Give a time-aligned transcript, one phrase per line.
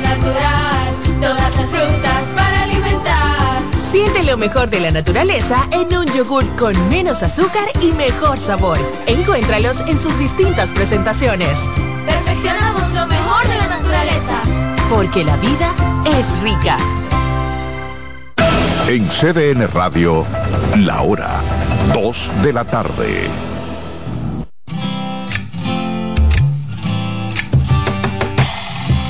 [0.00, 3.62] natural, todas las frutas para alimentar.
[3.78, 8.78] Siente lo mejor de la naturaleza en un yogur con menos azúcar y mejor sabor.
[9.06, 11.58] Encuéntralos en sus distintas presentaciones.
[12.06, 14.42] Perfeccionamos lo mejor de la naturaleza.
[14.90, 15.74] Porque la vida
[16.18, 16.76] es rica.
[18.88, 20.24] En CDN Radio,
[20.76, 21.28] la hora
[21.92, 23.28] 2 de la tarde.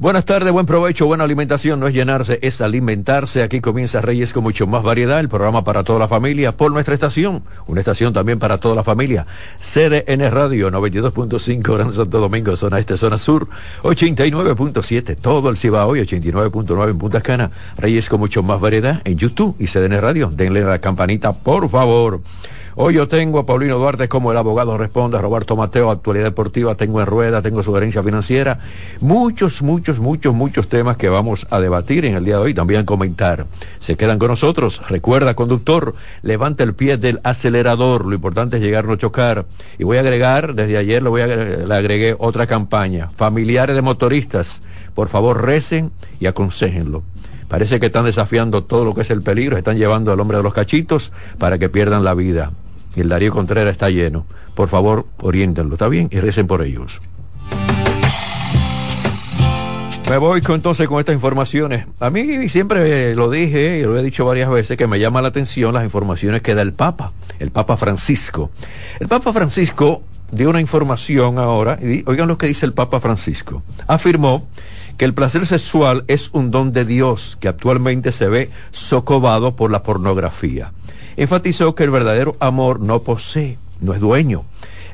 [0.00, 3.42] Buenas tardes, buen provecho, buena alimentación, no es llenarse, es alimentarse.
[3.42, 6.94] Aquí comienza Reyes con mucho más variedad, el programa para toda la familia por nuestra
[6.94, 9.26] estación, una estación también para toda la familia.
[9.58, 13.48] CDN Radio 92.5 Gran Santo Domingo, zona este, zona sur,
[13.82, 17.50] 89.7 todo el Cibao y 89.9 en Punta Cana.
[17.76, 20.30] Reyes con mucho más variedad en YouTube y CDN Radio.
[20.32, 22.20] Denle la campanita, por favor.
[22.80, 26.76] Hoy yo tengo a Paulino Duarte como el abogado responde, a Roberto Mateo, actualidad deportiva,
[26.76, 28.60] tengo en rueda, tengo sugerencia financiera,
[29.00, 32.84] muchos, muchos, muchos, muchos temas que vamos a debatir en el día de hoy, también
[32.84, 33.46] comentar.
[33.80, 34.80] Se quedan con nosotros.
[34.88, 39.46] Recuerda, conductor, levanta el pie del acelerador, lo importante es llegar, no chocar.
[39.76, 43.82] Y voy a agregar, desde ayer le, voy a, le agregué otra campaña, familiares de
[43.82, 44.62] motoristas,
[44.94, 47.02] por favor recen y aconsejenlo.
[47.48, 50.44] Parece que están desafiando todo lo que es el peligro, están llevando al hombre de
[50.44, 52.52] los cachitos para que pierdan la vida
[53.00, 54.26] el Darío Contreras está lleno.
[54.54, 56.08] Por favor, oriéntenlo, ¿está bien?
[56.10, 57.00] Y recen por ellos.
[60.08, 61.86] Me voy entonces con estas informaciones.
[62.00, 65.28] A mí siempre lo dije y lo he dicho varias veces que me llama la
[65.28, 68.50] atención las informaciones que da el Papa, el Papa Francisco.
[69.00, 73.62] El Papa Francisco dio una información ahora, y oigan lo que dice el Papa Francisco.
[73.86, 74.48] Afirmó
[74.96, 79.70] que el placer sexual es un don de Dios que actualmente se ve socovado por
[79.70, 80.72] la pornografía
[81.18, 84.44] enfatizó que el verdadero amor no posee, no es dueño.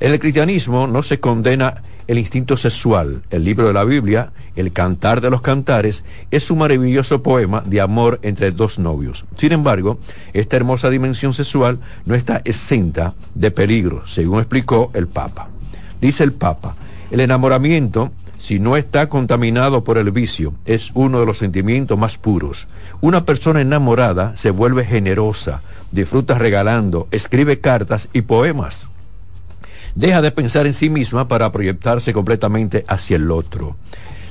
[0.00, 3.22] En el cristianismo no se condena el instinto sexual.
[3.30, 7.80] El libro de la Biblia, El Cantar de los Cantares, es un maravilloso poema de
[7.80, 9.24] amor entre dos novios.
[9.38, 9.98] Sin embargo,
[10.32, 15.48] esta hermosa dimensión sexual no está exenta de peligro, según explicó el Papa.
[16.00, 16.74] Dice el Papa,
[17.10, 22.18] el enamoramiento, si no está contaminado por el vicio, es uno de los sentimientos más
[22.18, 22.68] puros.
[23.00, 25.62] Una persona enamorada se vuelve generosa,
[25.94, 28.88] disfruta regalando, escribe cartas y poemas.
[29.94, 33.76] Deja de pensar en sí misma para proyectarse completamente hacia el otro.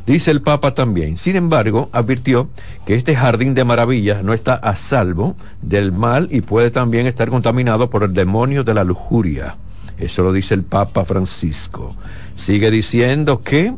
[0.06, 2.50] Dice el Papa también, sin embargo, advirtió
[2.86, 7.30] que este jardín de maravillas no está a salvo del mal y puede también estar
[7.30, 9.56] contaminado por el demonio de la lujuria.
[9.98, 11.96] Eso lo dice el Papa Francisco.
[12.36, 13.74] Sigue diciendo que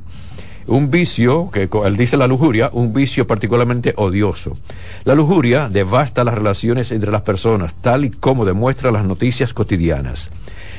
[0.68, 4.58] un vicio, que él dice la lujuria, un vicio particularmente odioso.
[5.04, 10.30] La lujuria devasta las relaciones entre las personas, tal y como demuestra las noticias cotidianas.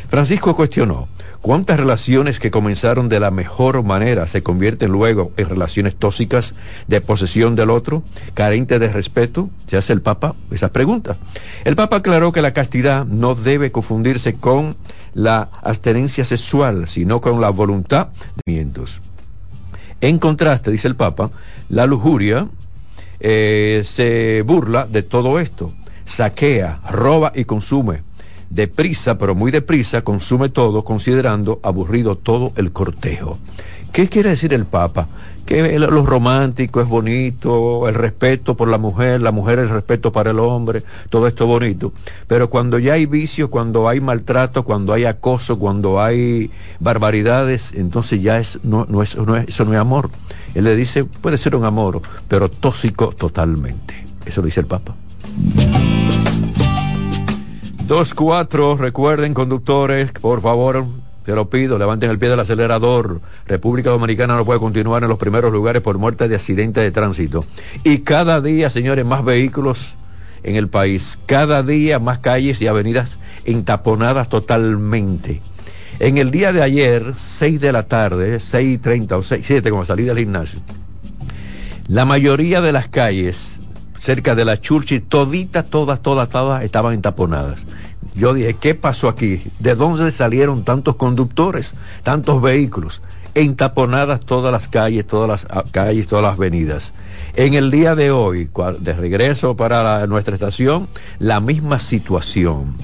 [0.08, 1.08] Francisco cuestionó,
[1.40, 6.54] ¿cuántas relaciones que comenzaron de la mejor manera se convierten luego en relaciones tóxicas
[6.86, 8.04] de posesión del otro,
[8.34, 9.50] carente de respeto?
[9.66, 11.16] Se hace el Papa esa pregunta.
[11.64, 14.76] El Papa aclaró que la castidad no debe confundirse con
[15.12, 19.00] la abstenencia sexual, sino con la voluntad de mientos.
[20.00, 21.30] En contraste, dice el Papa,
[21.68, 22.48] la lujuria
[23.20, 25.72] eh, se burla de todo esto,
[26.04, 28.02] saquea, roba y consume.
[28.50, 33.38] Deprisa, pero muy deprisa, consume todo, considerando aburrido todo el cortejo.
[33.92, 35.08] ¿Qué quiere decir el Papa?
[35.46, 40.32] Que lo romántico es bonito, el respeto por la mujer, la mujer el respeto para
[40.32, 41.92] el hombre, todo esto es bonito.
[42.26, 48.20] Pero cuando ya hay vicios, cuando hay maltrato, cuando hay acoso, cuando hay barbaridades, entonces
[48.20, 50.10] ya es, no, no, no es, eso no es amor.
[50.54, 53.94] Él le dice, puede ser un amor, pero tóxico totalmente.
[54.26, 54.96] Eso dice el Papa.
[57.86, 60.86] Dos, cuatro, recuerden conductores, por favor,
[61.26, 63.20] te lo pido, levanten el pie del acelerador.
[63.46, 67.44] República Dominicana no puede continuar en los primeros lugares por muerte de accidentes de tránsito.
[67.82, 69.96] Y cada día, señores, más vehículos
[70.44, 71.18] en el país.
[71.26, 75.42] Cada día más calles y avenidas entaponadas totalmente.
[75.98, 80.04] En el día de ayer, 6 de la tarde, 6.30 o 6, 7 como salí
[80.04, 80.60] del gimnasio,
[81.88, 83.58] la mayoría de las calles
[83.98, 87.66] cerca de la Churchill, toditas, todas, todas, todas estaban entaponadas.
[88.16, 89.42] Yo dije, ¿qué pasó aquí?
[89.58, 93.02] ¿De dónde salieron tantos conductores, tantos vehículos?
[93.34, 96.94] Entaponadas todas las calles, todas las ah, calles, todas las avenidas.
[97.34, 98.48] En el día de hoy,
[98.80, 102.74] de regreso para nuestra estación, la misma situación.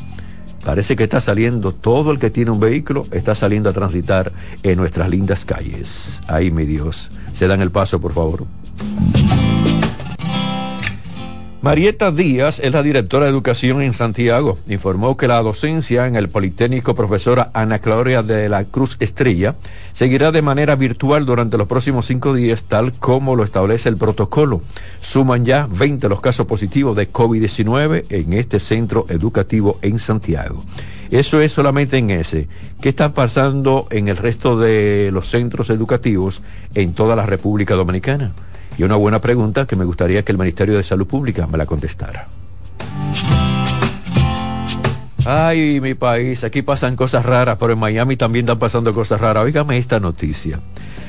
[0.62, 4.30] Parece que está saliendo, todo el que tiene un vehículo está saliendo a transitar
[4.62, 6.20] en nuestras lindas calles.
[6.28, 7.10] Ay, mi Dios.
[7.32, 8.46] Se dan el paso, por favor.
[11.62, 14.58] Marieta Díaz es la directora de educación en Santiago.
[14.66, 19.54] Informó que la docencia en el Politécnico profesora Ana Claudia de la Cruz Estrella
[19.92, 24.60] seguirá de manera virtual durante los próximos cinco días, tal como lo establece el protocolo.
[25.00, 30.64] Suman ya 20 los casos positivos de COVID-19 en este centro educativo en Santiago.
[31.12, 32.48] Eso es solamente en ese.
[32.80, 36.42] ¿Qué está pasando en el resto de los centros educativos
[36.74, 38.32] en toda la República Dominicana?
[38.78, 41.66] Y una buena pregunta que me gustaría que el Ministerio de Salud Pública me la
[41.66, 42.28] contestara.
[45.24, 49.44] Ay, mi país, aquí pasan cosas raras, pero en Miami también están pasando cosas raras.
[49.44, 50.60] Óigame esta noticia.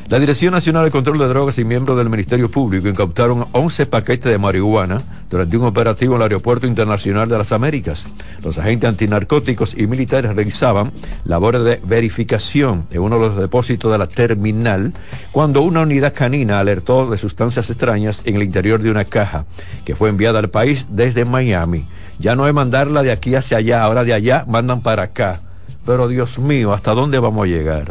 [0.09, 4.31] La Dirección Nacional de Control de Drogas y miembros del Ministerio Público incautaron 11 paquetes
[4.31, 4.97] de marihuana
[5.29, 8.05] durante un operativo en el Aeropuerto Internacional de las Américas.
[8.43, 10.91] Los agentes antinarcóticos y militares realizaban
[11.23, 14.91] labores de verificación en uno de los depósitos de la terminal
[15.31, 19.45] cuando una unidad canina alertó de sustancias extrañas en el interior de una caja
[19.85, 21.85] que fue enviada al país desde Miami.
[22.19, 25.39] Ya no es mandarla de aquí hacia allá, ahora de allá mandan para acá.
[25.85, 27.85] Pero Dios mío, ¿hasta dónde vamos a llegar?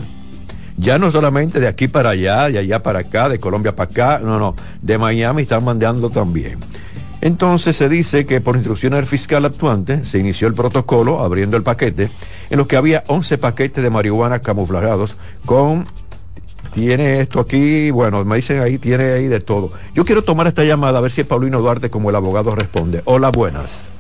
[0.77, 4.21] Ya no solamente de aquí para allá, de allá para acá, de Colombia para acá,
[4.23, 6.59] no, no, de Miami están mandando también.
[7.21, 11.63] Entonces se dice que por instrucciones del fiscal actuante se inició el protocolo abriendo el
[11.63, 12.09] paquete
[12.51, 15.17] en los que había 11 paquetes de marihuana camuflajeados
[15.47, 15.87] con
[16.75, 19.73] tiene esto aquí, bueno, me dicen ahí, tiene ahí de todo.
[19.95, 23.03] Yo quiero tomar esta llamada a ver si Paulino Duarte como el abogado responde.
[23.05, 23.91] Hola, buenas.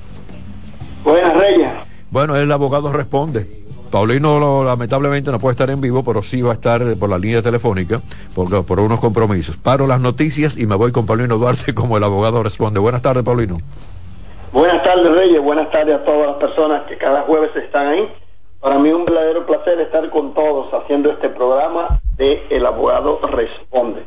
[1.05, 1.71] Buenas, Reyes.
[2.11, 3.62] Bueno, el abogado responde.
[3.93, 7.43] Paulino lamentablemente no puede estar en vivo, pero sí va a estar por la línea
[7.43, 8.01] telefónica
[8.35, 9.59] por, unos compromisos.
[9.59, 12.81] Paro las noticias y me voy con Paulino Duarte como el abogado responde.
[12.81, 13.59] Buenas tardes, Paulino.
[14.51, 15.43] Buenas tardes, Reyes.
[15.43, 18.11] Buenas tardes a todas las personas que cada jueves están ahí.
[18.61, 24.05] Para mí un verdadero placer estar con todos haciendo este programa de El Abogado Responde.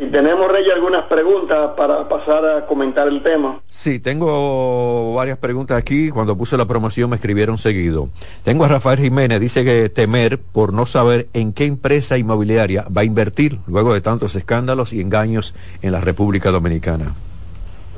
[0.00, 3.60] Y tenemos, Rey, algunas preguntas para pasar a comentar el tema.
[3.68, 6.08] Sí, tengo varias preguntas aquí.
[6.08, 8.08] Cuando puse la promoción me escribieron seguido.
[8.42, 13.02] Tengo a Rafael Jiménez, dice que temer por no saber en qué empresa inmobiliaria va
[13.02, 17.14] a invertir luego de tantos escándalos y engaños en la República Dominicana.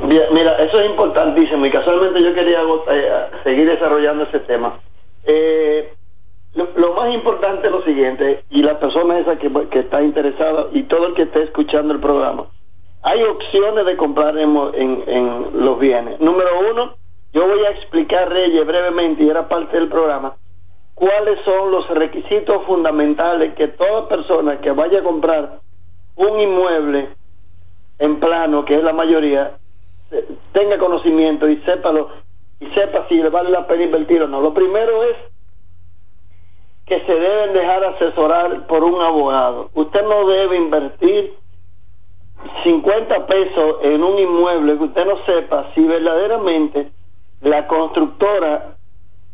[0.00, 3.10] mira, eso es importantísimo y casualmente yo quería eh,
[3.44, 4.76] seguir desarrollando ese tema.
[5.22, 5.94] Eh,
[6.54, 11.06] lo, más importante es lo siguiente, y la persona esa que, está interesada y todo
[11.06, 12.46] el que esté escuchando el programa,
[13.02, 16.20] hay opciones de comprar en, en, los bienes.
[16.20, 16.96] Número uno,
[17.32, 20.36] yo voy a explicar, Reyes, brevemente, y era parte del programa,
[20.94, 25.60] cuáles son los requisitos fundamentales que toda persona que vaya a comprar
[26.16, 27.08] un inmueble
[27.98, 29.56] en plano, que es la mayoría,
[30.52, 32.10] tenga conocimiento y sépalo,
[32.60, 34.40] y sepa si le vale la pena invertir o no.
[34.40, 35.16] Lo primero es
[36.92, 39.70] que se deben dejar asesorar por un abogado.
[39.72, 41.34] Usted no debe invertir
[42.64, 46.92] 50 pesos en un inmueble que usted no sepa si verdaderamente
[47.40, 48.76] la constructora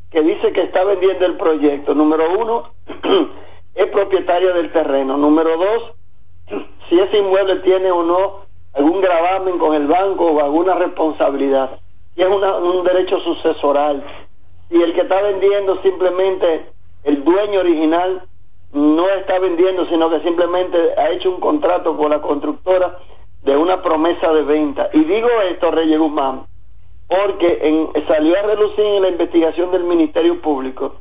[0.08, 2.70] que dice que está vendiendo el proyecto, número uno,
[3.74, 5.16] es propietaria del terreno.
[5.16, 5.94] Número dos,
[6.88, 8.36] si ese inmueble tiene o no
[8.74, 11.80] algún gravamen con el banco o alguna responsabilidad.
[12.14, 14.04] Si es un derecho sucesoral.
[14.70, 16.77] Si el que está vendiendo simplemente
[17.08, 18.22] el dueño original
[18.72, 22.98] no está vendiendo, sino que simplemente ha hecho un contrato con la constructora
[23.42, 24.90] de una promesa de venta.
[24.92, 26.46] Y digo esto, Reyes Guzmán,
[27.08, 30.96] porque en, salió a relucir en la investigación del Ministerio Público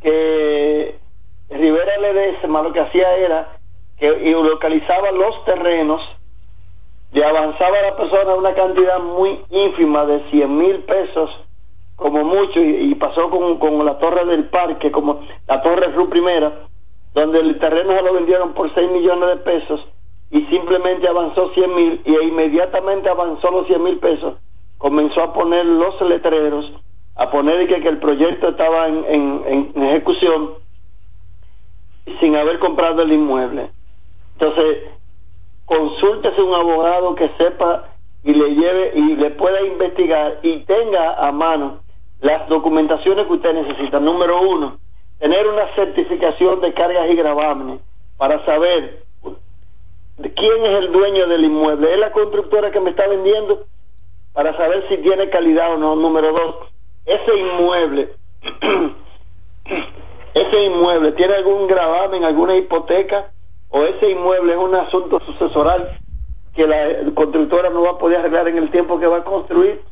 [0.00, 0.96] que
[1.50, 3.58] Rivera Ledesma lo que hacía era
[3.98, 6.08] que localizaba los terrenos,
[7.10, 11.36] le avanzaba a la persona una cantidad muy ínfima de 100 mil pesos
[11.98, 16.68] como mucho, y, pasó con, con, la torre del parque, como la torre Ru Primera,
[17.12, 19.84] donde el terreno se lo vendieron por 6 millones de pesos
[20.30, 24.34] y simplemente avanzó 100 mil y inmediatamente avanzó los 100 mil pesos,
[24.78, 26.72] comenzó a poner los letreros,
[27.16, 30.52] a poner que, que el proyecto estaba en, en, en ejecución
[32.20, 33.72] sin haber comprado el inmueble.
[34.34, 34.84] Entonces,
[35.66, 37.88] consúltese un abogado que sepa
[38.22, 41.87] y le lleve y le pueda investigar y tenga a mano
[42.20, 44.00] las documentaciones que usted necesita.
[44.00, 44.78] Número uno,
[45.18, 47.80] tener una certificación de cargas y gravámenes
[48.16, 49.04] para saber
[50.34, 51.92] quién es el dueño del inmueble.
[51.92, 53.66] ¿Es la constructora que me está vendiendo?
[54.32, 55.96] Para saber si tiene calidad o no.
[55.96, 56.56] Número dos,
[57.06, 58.12] ese inmueble,
[60.34, 63.30] ese inmueble tiene algún gravamen, alguna hipoteca,
[63.70, 65.98] o ese inmueble es un asunto sucesoral
[66.54, 69.82] que la constructora no va a poder arreglar en el tiempo que va a construir.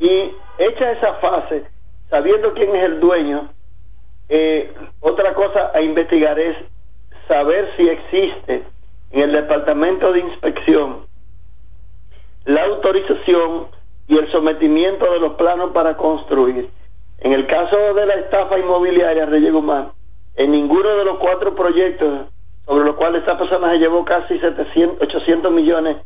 [0.00, 1.64] Y hecha esa fase,
[2.08, 3.52] sabiendo quién es el dueño,
[4.28, 6.56] eh, otra cosa a investigar es
[7.28, 8.64] saber si existe
[9.12, 11.08] en el departamento de inspección
[12.44, 13.68] la autorización
[14.08, 16.70] y el sometimiento de los planos para construir.
[17.18, 19.92] En el caso de la estafa inmobiliaria Reyes Guzmán,
[20.34, 22.26] en ninguno de los cuatro proyectos
[22.64, 25.96] sobre los cuales esta persona se llevó casi 700, 800 millones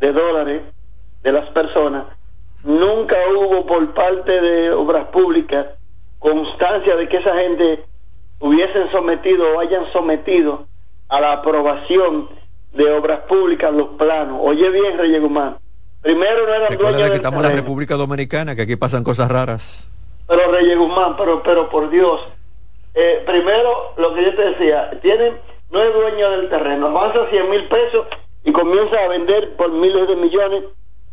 [0.00, 0.62] de dólares
[1.22, 2.04] de las personas,
[2.64, 5.66] nunca hubo por parte de obras públicas
[6.18, 7.84] constancia de que esa gente
[8.38, 10.66] hubiesen sometido o hayan sometido
[11.08, 12.28] a la aprobación
[12.72, 14.38] de obras públicas los planos.
[14.40, 15.58] Oye bien, Reyes Guzmán.
[16.00, 19.88] Primero no eran dueños que estamos en la República Dominicana, que aquí pasan cosas raras.
[20.26, 22.20] Pero Reyes Guzmán, pero, pero por Dios.
[22.94, 25.38] Eh, primero, lo que yo te decía, tienen,
[25.70, 28.06] no es dueño del terreno, avanza 100 mil pesos
[28.44, 30.64] y comienza a vender por miles de millones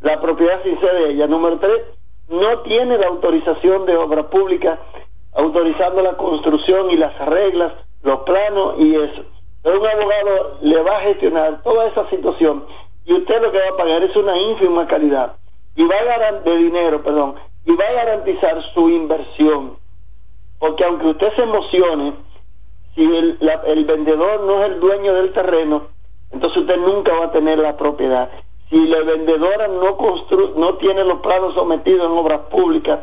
[0.02, 1.28] la propiedad sin ser de ella.
[1.28, 1.82] Número tres,
[2.28, 4.80] no tiene la autorización de obra pública
[5.34, 9.24] autorizando la construcción y las reglas, los planos y eso.
[9.62, 12.66] Pero un abogado le va a gestionar toda esa situación
[13.06, 15.36] y usted lo que va a pagar es una ínfima calidad
[15.76, 19.78] y va a de dinero, perdón, y va a garantizar su inversión.
[20.60, 22.14] Porque aunque usted se emocione,
[22.96, 25.88] si el, el vendedor no es el dueño del terreno,
[26.32, 28.30] entonces usted nunca va a tener la propiedad.
[28.70, 33.00] Si la vendedora no, constru no tiene los planos sometidos en obras públicas,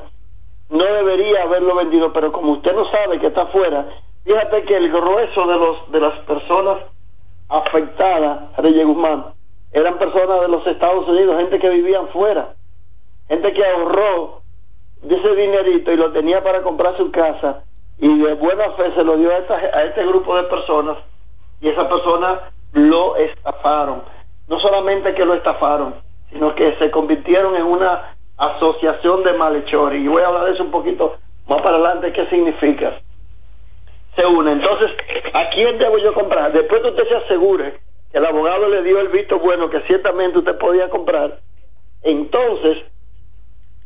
[0.68, 3.88] no debería haberlo vendido, pero como usted no sabe que está afuera,
[4.24, 6.78] fíjate que el grueso de, los, de las personas
[7.48, 9.34] afectadas, Reyes Guzmán,
[9.72, 12.54] eran personas de los Estados Unidos, gente que vivían fuera,
[13.28, 14.42] gente que ahorró
[15.02, 17.64] de ese dinerito y lo tenía para comprar su casa
[17.98, 20.96] y de buena fe se lo dio a, a este grupo de personas
[21.60, 22.40] y esas personas
[22.72, 24.02] lo estafaron.
[24.48, 25.94] No solamente que lo estafaron,
[26.30, 30.00] sino que se convirtieron en una asociación de malhechores.
[30.00, 33.00] Y voy a hablar de eso un poquito más para adelante, qué significa.
[34.14, 34.52] Se une.
[34.52, 34.90] Entonces,
[35.32, 36.52] ¿a quién debo yo comprar?
[36.52, 40.38] Después que usted se asegure que el abogado le dio el visto bueno que ciertamente
[40.38, 41.40] usted podía comprar,
[42.02, 42.84] entonces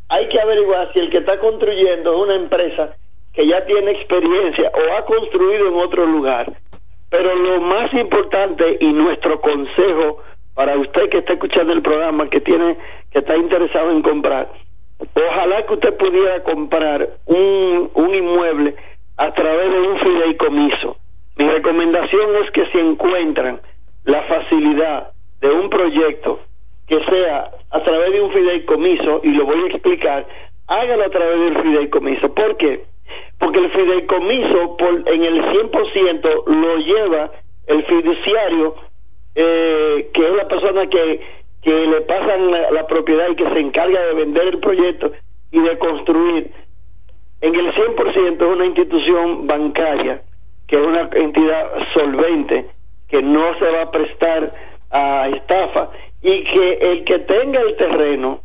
[0.09, 2.97] hay que averiguar si el que está construyendo es una empresa
[3.33, 6.53] que ya tiene experiencia o ha construido en otro lugar.
[7.09, 10.19] Pero lo más importante y nuestro consejo
[10.55, 12.77] para usted que está escuchando el programa, que tiene,
[13.11, 14.53] que está interesado en comprar,
[15.15, 18.77] ojalá que usted pudiera comprar un, un inmueble
[19.17, 20.97] a través de un fideicomiso.
[21.37, 23.61] Mi recomendación es que si encuentran
[24.05, 26.41] la facilidad de un proyecto
[26.87, 30.27] que sea a través de un fideicomiso, y lo voy a explicar,
[30.67, 32.35] hágalo a través del fideicomiso.
[32.35, 32.85] ¿Por qué?
[33.39, 37.31] Porque el fideicomiso por, en el 100% lo lleva
[37.67, 38.75] el fiduciario,
[39.35, 41.21] eh, que es la persona que,
[41.63, 45.13] que le pasan la, propiedad y que se encarga de vender el proyecto
[45.51, 46.53] y de construir.
[47.41, 50.23] En el 100% es una institución bancaria,
[50.67, 52.71] que es una entidad solvente,
[53.09, 54.55] que no se va a prestar
[54.91, 55.91] a estafa
[56.23, 58.43] y que el que tenga el terreno,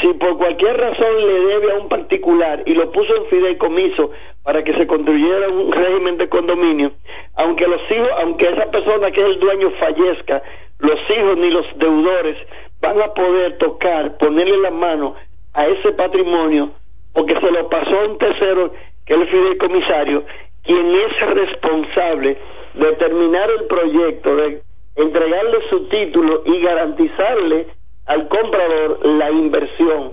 [0.00, 4.10] si por cualquier razón le debe a un particular y lo puso en fideicomiso
[4.42, 6.92] para que se construyera un régimen de condominio,
[7.34, 10.42] aunque los hijos, aunque esa persona que es el dueño fallezca,
[10.78, 12.36] los hijos ni los deudores
[12.80, 15.14] van a poder tocar, ponerle la mano
[15.52, 16.70] a ese patrimonio,
[17.12, 18.72] porque se lo pasó a un tercero,
[19.04, 20.24] que es el fideicomisario,
[20.62, 22.38] quien es responsable
[22.74, 24.62] de terminar el proyecto, de
[24.96, 27.66] entregarle su título y garantizarle
[28.10, 30.12] al comprador la inversión,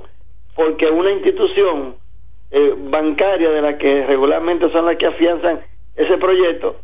[0.55, 1.95] porque una institución
[2.51, 5.61] eh, bancaria de la que regularmente son las que afianzan
[5.95, 6.75] ese proyecto,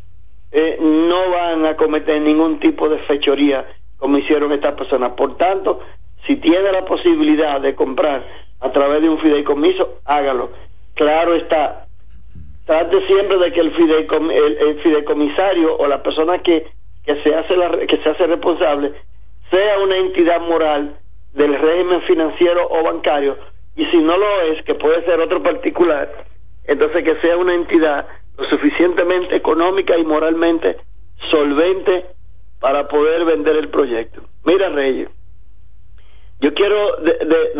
[0.52, 3.68] eh, no van a cometer ningún tipo de fechoría
[3.98, 5.12] como hicieron estas personas.
[5.12, 5.82] Por tanto,
[6.26, 8.26] si tiene la posibilidad de comprar
[8.60, 10.50] a través de un fideicomiso, hágalo.
[10.96, 11.86] Claro está,
[12.66, 16.72] trate siempre de que el, el fideicomisario o la persona que
[17.06, 18.94] que se hace la, que se hace responsable
[19.52, 21.00] sea una entidad moral
[21.34, 23.38] del régimen financiero o bancario
[23.76, 26.26] y si no lo es que puede ser otro particular
[26.66, 30.78] entonces que sea una entidad lo suficientemente económica y moralmente
[31.18, 32.06] solvente
[32.60, 34.22] para poder vender el proyecto.
[34.44, 35.10] Mira Reyes
[36.44, 36.98] yo quiero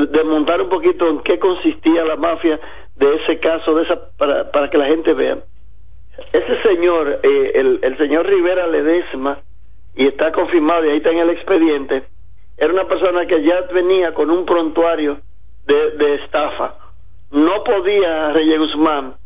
[0.10, 2.60] desmontar un poquito en qué consistía la mafia
[2.98, 5.38] de ese caso de esa para, para que la gente vea.
[6.34, 9.40] Ese señor, eh, el, señor Rivera Ledesma,
[9.96, 12.04] y está confirmado y ahí está en el expediente,
[12.58, 15.22] era una persona que ya venía con un prontuario
[15.66, 16.78] de, estafa.
[17.32, 19.18] No podía Reyes Guzmán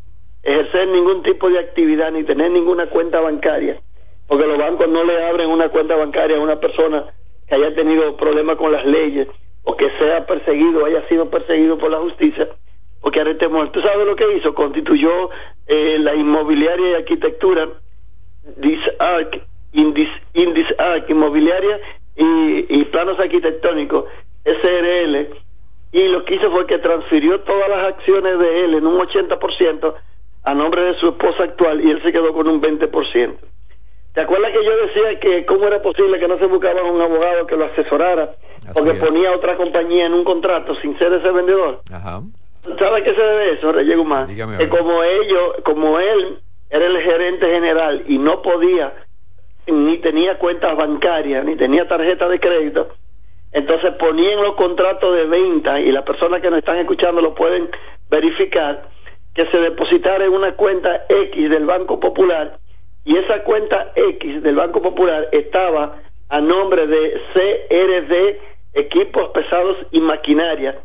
[0.43, 3.81] ejercer ningún tipo de actividad ni tener ninguna cuenta bancaria,
[4.27, 7.05] porque los bancos no le abren una cuenta bancaria a una persona
[7.48, 9.27] que haya tenido problemas con las leyes
[9.63, 12.48] o que sea perseguido, haya sido perseguido por la justicia,
[13.01, 13.72] porque arrestemos.
[13.74, 14.53] ¿Tú sabes lo que hizo?
[14.53, 15.29] Constituyó
[15.65, 17.67] eh, la inmobiliaria y arquitectura,
[18.55, 19.41] Disarc,
[19.74, 21.81] Indis, Indisarc, inmobiliaria
[22.18, 24.06] y, y planos arquitectónicos,
[24.44, 25.30] SRL,
[25.92, 29.96] y lo que hizo fue que transfirió todas las acciones de él en un 80%
[30.44, 33.36] a nombre de su esposa actual y él se quedó con un 20%.
[34.14, 37.46] ¿Te acuerdas que yo decía que cómo era posible que no se buscaba un abogado
[37.46, 38.36] que lo asesorara
[38.74, 41.82] porque ponía otra compañía en un contrato sin ser ese vendedor?
[41.92, 42.24] Ajá.
[42.80, 44.28] ¿Sabes qué se debe eso, Reyes Guzmán?
[44.58, 48.94] que como ellos, como él era el gerente general y no podía,
[49.68, 52.90] ni tenía cuentas bancarias, ni tenía tarjeta de crédito,
[53.52, 57.70] entonces ponían los contratos de venta y las personas que nos están escuchando lo pueden
[58.10, 58.90] verificar,
[59.34, 62.60] que se depositara en una cuenta X del Banco Popular
[63.06, 68.40] y esa cuenta X del Banco Popular estaba a nombre de CRD
[68.74, 70.84] Equipos Pesados y Maquinaria,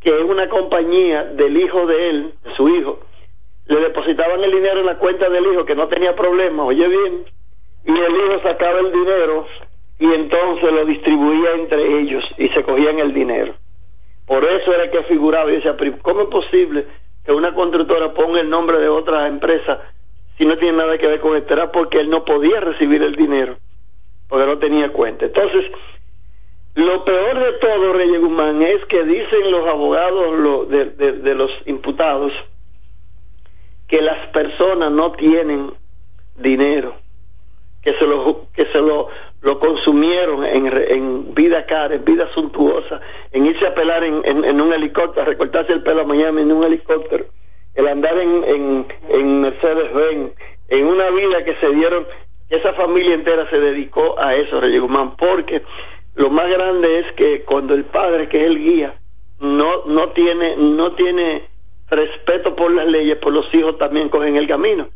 [0.00, 3.00] que es una compañía del hijo de él, de su hijo.
[3.66, 7.24] Le depositaban el dinero en la cuenta del hijo que no tenía problema, oye bien,
[7.84, 9.46] y el hijo sacaba el dinero
[9.98, 13.54] y entonces lo distribuía entre ellos y se cogían el dinero.
[14.26, 16.86] Por eso era que figuraba y decía, ¿cómo es posible
[17.24, 19.80] que una constructora ponga el nombre de otra empresa
[20.40, 23.14] y no tiene nada que ver con esto, era porque él no podía recibir el
[23.14, 23.58] dinero,
[24.26, 25.26] porque no tenía cuenta.
[25.26, 25.70] Entonces,
[26.74, 32.32] lo peor de todo, Reyes Guzmán, es que dicen los abogados de, los imputados
[33.86, 35.74] que las personas no tienen
[36.36, 36.96] dinero,
[37.82, 39.08] que se lo, que se lo,
[39.40, 43.00] lo consumieron en, en vida cara, en vida suntuosa,
[43.32, 46.64] en irse a pelar en, en, un helicóptero, recortarse el pelo a Miami en un
[46.64, 47.26] helicóptero
[47.74, 50.32] el andar en, en, en Mercedes-Benz,
[50.68, 52.06] en una vida que se dieron,
[52.48, 55.62] esa familia entera se dedicó a eso, Reyes Guzmán, porque
[56.14, 59.00] lo más grande es que cuando el padre, que es el guía,
[59.38, 61.48] no, no tiene, no tiene
[61.88, 64.88] respeto por las leyes, por los hijos también cogen el camino.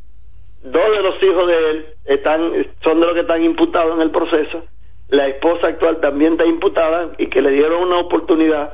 [0.64, 4.11] Dos de los hijos de él están, son de los que están imputados en el
[4.11, 4.64] proceso.
[5.09, 8.72] La esposa actual también está imputada y que le dieron una oportunidad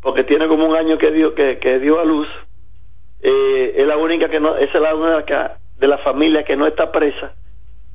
[0.00, 2.28] porque tiene como un año que dio, que, que dio a luz
[3.26, 6.92] eh, es la única que no, es la única de la familia que no está
[6.92, 7.32] presa,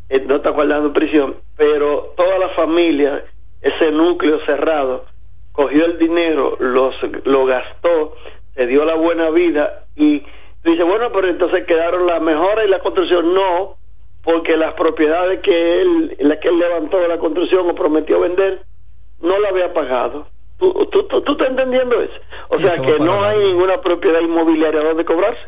[0.10, 3.26] eh, no está guardando prisión, pero toda la familia,
[3.62, 5.06] ese núcleo cerrado,
[5.52, 8.16] cogió el dinero, los, lo gastó,
[8.56, 10.24] se dio la buena vida y
[10.64, 13.34] dice, bueno, pero entonces quedaron las mejoras y la construcción.
[13.34, 13.78] No,
[14.24, 18.66] porque las propiedades que él, la que él levantó de la construcción o prometió vender,
[19.22, 20.28] no la había pagado.
[20.58, 22.20] ¿Tú, tú, tú, estás entendiendo eso?
[22.50, 25.40] O sea que no hay ninguna propiedad inmobiliaria donde cobrarse.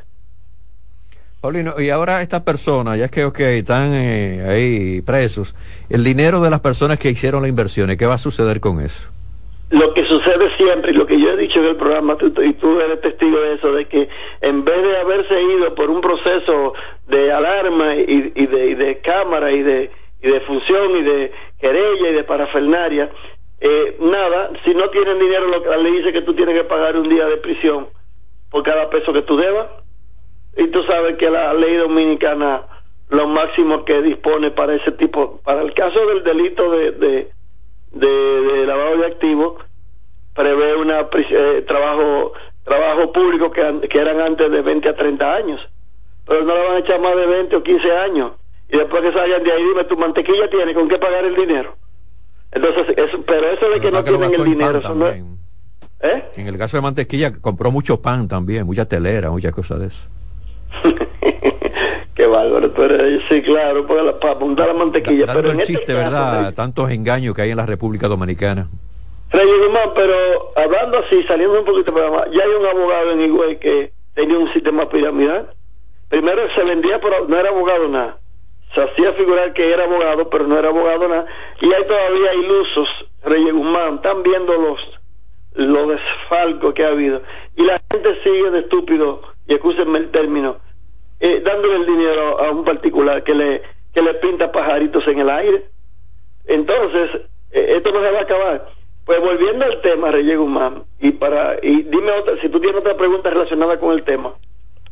[1.42, 5.56] Paulino, y ahora estas personas, ya que okay, están eh, ahí presos,
[5.90, 9.10] el dinero de las personas que hicieron las inversiones, ¿qué va a suceder con eso?
[9.72, 12.80] Lo que sucede siempre, y lo que yo he dicho en el programa, y tú
[12.82, 14.10] eres testigo de eso, de que
[14.42, 16.74] en vez de haberse ido por un proceso
[17.08, 22.14] de alarma y, de, y cámara y de, y de función y de querella y
[22.14, 23.12] de parafernaria,
[23.62, 26.66] eh, nada, si no tienen dinero, lo que la ley dice que tú tienes que
[26.66, 27.88] pagar un día de prisión
[28.50, 29.68] por cada peso que tú debas.
[30.58, 32.68] Y tú sabes que la ley dominicana,
[33.08, 37.32] lo máximo que dispone para ese tipo, para el caso del delito de, de,
[37.92, 39.64] de, lavado de activos,
[40.34, 45.70] prevé una eh, trabajo trabajo público que, que eran antes de 20 a 30 años.
[46.26, 48.32] Pero no le van a echar más de 20 o 15 años.
[48.70, 51.76] Y después que salgan de ahí, dime, tu mantequilla tiene con qué pagar el dinero.
[52.52, 55.08] Entonces, eso, pero eso de que no tienen el dinero, eso no
[56.04, 56.32] ¿Eh?
[56.36, 60.08] En el caso de mantequilla compró mucho pan también, mucha telera, muchas cosas de eso.
[62.22, 65.26] Qué bárbaro, pero sí, claro, para, para apuntar la mantequilla.
[65.26, 66.54] pero en el este chiste, ¿verdad?
[66.54, 68.68] Tantos engaños que hay en la República Dominicana.
[69.32, 69.56] Reyes
[69.96, 73.94] pero hablando así, saliendo un poquito para más, ya hay un abogado en Higüey que
[74.14, 75.50] tenía un sistema piramidal.
[76.10, 78.20] Primero se vendía, pero no era abogado nada
[78.76, 81.26] se hacía figurar que era abogado, pero no era abogado nada,
[81.60, 85.00] y hay todavía ilusos, Reyes Guzmán, están viendo los,
[85.56, 87.22] los desfalcos que ha habido,
[87.58, 90.60] y la gente sigue de estúpido, y escúsenme el término,
[91.22, 93.62] eh, dándole el dinero a un particular que le,
[93.94, 95.66] que le pinta pajaritos en el aire.
[96.46, 98.68] Entonces, eh, esto no se va a acabar.
[99.06, 102.98] Pues volviendo al tema, Reyes Guzmán, y para, y dime otra, si tú tienes otra
[102.98, 104.34] pregunta relacionada con el tema.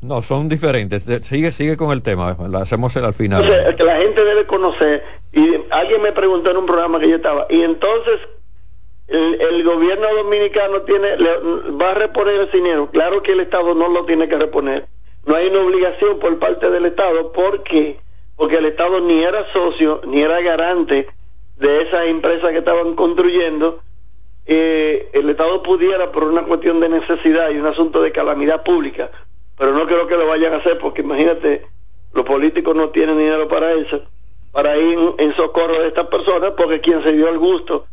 [0.01, 1.03] No, son diferentes.
[1.25, 2.37] Sigue, sigue con el tema.
[2.47, 3.43] La hacemos al final.
[3.75, 5.03] que la gente debe conocer.
[5.33, 7.47] Y alguien me preguntó en un programa que yo estaba.
[7.49, 8.19] Y entonces
[9.09, 11.07] el, gobierno dominicano tiene
[11.81, 12.89] va a reponer el dinero.
[12.91, 14.87] Claro que el Estado no lo tiene que reponer.
[15.25, 17.31] No hay una obligación por parte del Estado.
[17.31, 17.99] ¿Por qué?
[18.35, 21.07] Porque el Estado ni era socio ni era garante
[21.57, 23.81] de esas empresas que estaban construyendo,
[24.45, 29.11] eh, el Estado pudiera, por una cuestión de necesidad y un asunto de calamidad pública,
[29.57, 31.67] pero no creo que lo vayan a hacer porque imagínate,
[32.13, 34.01] los políticos no tienen dinero para eso,
[34.51, 37.85] para ir en, socorro de estas personas, porque quien se dio el gusto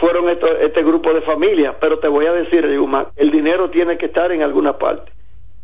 [0.00, 1.76] fueron este grupo de familias.
[1.80, 2.64] Pero te voy a decir,
[3.16, 5.10] el dinero tiene que estar en alguna parte,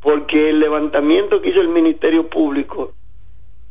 [0.05, 2.93] porque el levantamiento que hizo el Ministerio Público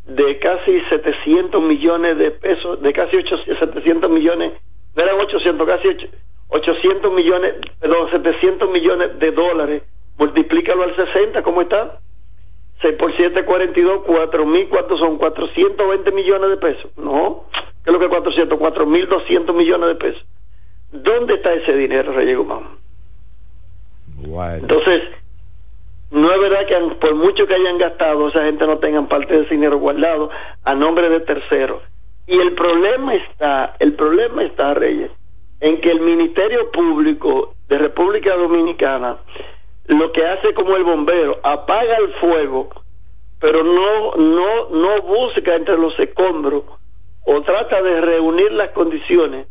[0.07, 4.51] de casi 700 millones de pesos, de casi 800, 700 millones,
[4.95, 5.95] no eran 800, casi
[6.47, 9.83] 800 millones, perdón, 700 millones de dólares,
[10.17, 11.99] multiplícalo al 60, ¿cómo está?
[12.81, 15.19] 6 por 7, 42, 4 mil, ¿cuántos son?
[15.19, 16.91] 420 millones de pesos.
[16.97, 17.45] No,
[17.83, 18.57] ¿qué es lo que 400?
[18.57, 20.25] 4 mil 200 millones de pesos.
[20.91, 22.79] ¿Dónde está ese dinero, Reyes Guzmán?
[24.61, 25.03] Entonces,
[26.13, 29.45] no es verdad que por mucho que hayan gastado, esa gente no tengan parte de
[29.45, 30.29] dinero guardado
[30.63, 31.81] a nombre de terceros.
[32.27, 35.11] Y el problema está, el problema está, Reyes,
[35.59, 39.17] en que el Ministerio Público de República Dominicana
[39.87, 42.69] lo que hace como el bombero, apaga el fuego,
[43.39, 46.63] pero no, no, no busca entre los escombros
[47.25, 49.47] o trata de reunir las condiciones,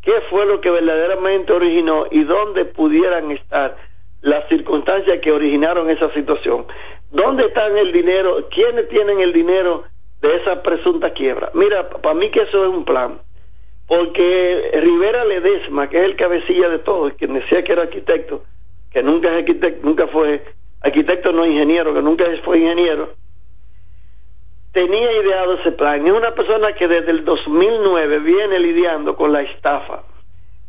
[0.00, 3.76] qué fue lo que verdaderamente originó y dónde pudieran estar
[4.22, 6.66] las circunstancias que originaron esa situación.
[7.10, 8.48] ¿Dónde están el dinero?
[8.50, 9.84] ¿Quiénes tienen el dinero
[10.20, 11.50] de esa presunta quiebra?
[11.54, 13.20] Mira, para mí que eso es un plan.
[13.86, 18.44] Porque Rivera Ledesma, que es el cabecilla de todo, quien decía que era arquitecto,
[18.90, 20.42] que nunca es arquitecto, nunca fue
[20.80, 23.14] arquitecto no ingeniero, que nunca fue ingeniero,
[24.72, 26.06] tenía ideado ese plan.
[26.06, 30.04] Es una persona que desde el 2009 viene lidiando con la estafa.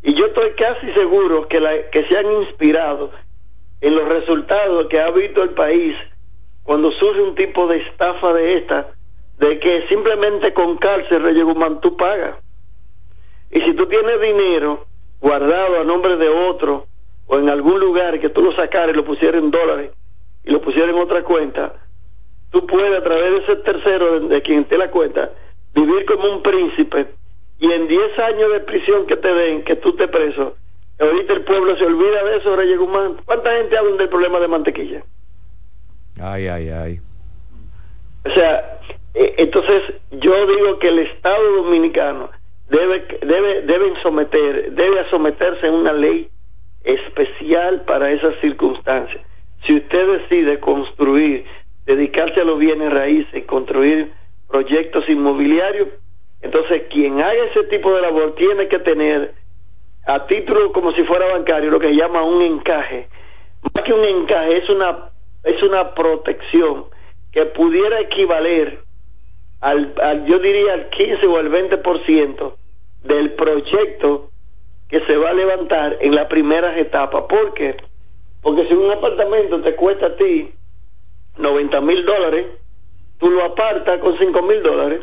[0.02, 3.12] Y yo estoy casi seguro que, la, que se han inspirado
[3.84, 5.98] en los resultados que ha visto el país
[6.64, 8.92] cuando surge un tipo de estafa de esta,
[9.38, 12.36] de que simplemente con cárcel, Reyes Guzmán, tú pagas.
[13.52, 14.88] Y si tú tienes dinero
[15.20, 16.88] guardado a nombre de otro,
[17.28, 19.92] o en algún lugar que tú lo sacaras y lo pusieras en dólares
[20.46, 21.74] y lo pusieras en otra cuenta,
[22.52, 25.34] tú puedes a través de ese tercero de, quien te la cuenta
[25.74, 27.08] vivir como un príncipe
[27.60, 30.56] y en 10 años de prisión que te den, que tú te preso,
[31.00, 33.18] ahorita el pueblo se olvida de eso, Reyes Guzmán.
[33.26, 35.04] ¿Cuánta gente habla del problema de mantequilla?
[36.20, 37.02] Ay, ay, ay.
[38.26, 38.80] O sea,
[39.14, 42.30] eh, entonces yo digo que el Estado dominicano
[42.70, 46.30] debe, debe, deben someter, debe someterse a una ley
[46.84, 49.24] especial para esas circunstancias.
[49.64, 51.46] Si usted decide construir,
[51.86, 54.14] dedicarse a los bienes raíces y construir
[54.50, 55.88] proyectos inmobiliarios,
[56.42, 59.34] entonces quien haga ese tipo de labor tiene que tener
[60.06, 63.10] a título como si fuera bancario lo que llama un encaje.
[63.74, 65.12] Más que un encaje, es una,
[65.44, 66.86] es una protección
[67.32, 68.84] que pudiera equivaler
[69.62, 72.54] al, al yo diría al 15 o al 20%
[73.04, 74.30] del proyecto
[74.90, 77.24] que se va a levantar en las primeras etapas.
[77.24, 77.78] ¿Por qué?
[78.42, 80.54] Porque si un apartamento te cuesta a ti
[81.38, 82.46] 90 mil dólares,
[83.18, 85.02] tú lo apartas con 5 mil dólares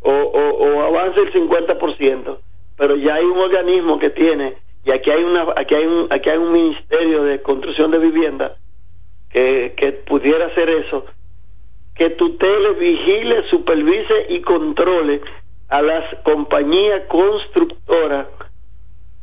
[0.00, 2.38] o, o, o avanza el 50%,
[2.76, 6.30] pero ya hay un organismo que tiene, y aquí hay, una, aquí hay, un, aquí
[6.30, 8.56] hay un ministerio de construcción de vivienda
[9.30, 11.06] que, que pudiera hacer eso,
[11.94, 15.20] que tutele, vigile, supervise y controle
[15.68, 18.26] a las compañías constructoras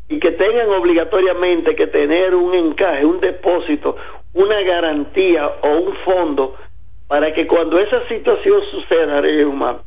[0.08, 3.96] y que tengan obligatoriamente que tener un encaje, un depósito,
[4.34, 6.56] una garantía o un fondo
[7.08, 9.84] para que cuando esa situación suceda, humano,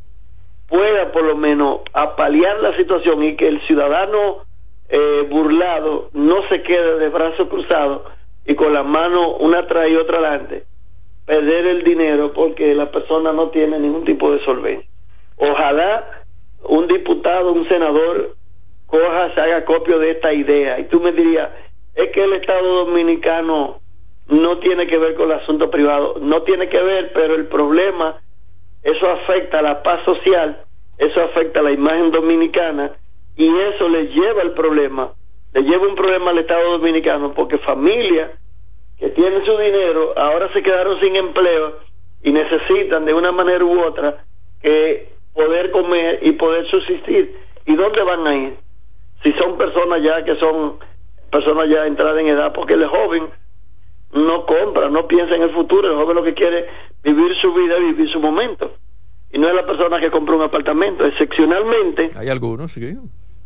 [0.73, 4.39] pueda por lo menos apalear la situación y que el ciudadano
[4.89, 8.01] eh, burlado no se quede de brazos cruzados
[8.43, 10.65] y con la mano una atrás y otra adelante,
[11.27, 14.89] perder el dinero porque la persona no tiene ningún tipo de solvencia.
[15.37, 16.23] Ojalá
[16.63, 18.35] un diputado, un senador
[18.87, 20.79] coja, se haga copio de esta idea.
[20.79, 21.49] Y tú me dirías,
[21.93, 23.79] es que el Estado Dominicano
[24.27, 26.15] no tiene que ver con el asunto privado.
[26.19, 28.23] No tiene que ver, pero el problema,
[28.81, 30.62] eso afecta a la paz social,
[30.97, 32.91] eso afecta la imagen dominicana
[33.35, 35.13] y eso le lleva el problema,
[35.53, 38.31] le lleva un problema al Estado Dominicano porque familias
[38.97, 41.79] que tienen su dinero ahora se quedaron sin empleo
[42.21, 44.25] y necesitan de una manera u otra
[44.61, 47.37] que poder comer y poder subsistir.
[47.65, 48.63] ¿Y dónde van a ir?
[49.23, 50.77] si son personas ya que son
[51.31, 53.29] personas ya entradas en edad, porque el joven
[54.11, 57.53] no compra, no piensa en el futuro, el joven lo que quiere es vivir su
[57.53, 58.75] vida, vivir su momento.
[59.33, 62.11] Y no es la persona que compra un apartamento, excepcionalmente.
[62.15, 62.95] Hay algunos, sí.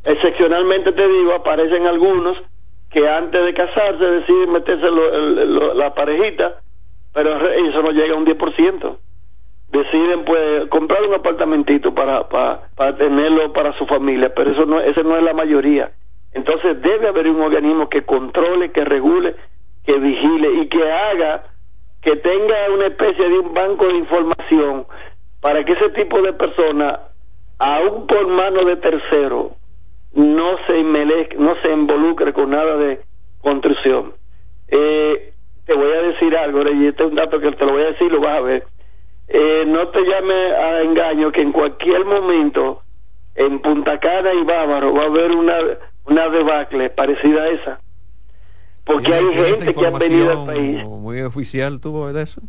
[0.04, 2.44] Excepcionalmente te digo, aparecen algunos
[2.90, 4.86] que antes de casarse deciden meterse
[5.76, 6.62] la parejita,
[7.14, 8.98] pero eso no llega a un 10%.
[9.70, 14.82] deciden pues comprar un apartamentito para, para, para tenerlo para su familia, pero eso no,
[14.82, 15.94] esa no es la mayoría.
[16.34, 19.38] Entonces debe haber un organismo que controle, que regule,
[19.86, 21.46] que vigile y que haga,
[22.02, 24.86] que tenga una especie de un banco de información
[25.48, 27.00] para que ese tipo de personas,
[27.58, 29.56] aún por mano de tercero,
[30.14, 33.00] no se, no se involucre con nada de
[33.40, 34.14] construcción.
[34.68, 35.32] Eh,
[35.66, 37.92] te voy a decir algo, y este es un dato que te lo voy a
[37.92, 38.68] decir, lo vas a ver.
[39.30, 42.82] Eh, no te llame a engaño que en cualquier momento
[43.34, 45.56] en Punta Cana y Bávaro va a haber una,
[46.08, 47.80] una debacle parecida a esa.
[48.84, 50.84] Porque hay gente que ha venido al país.
[50.84, 52.42] Muy oficial tuvo eso.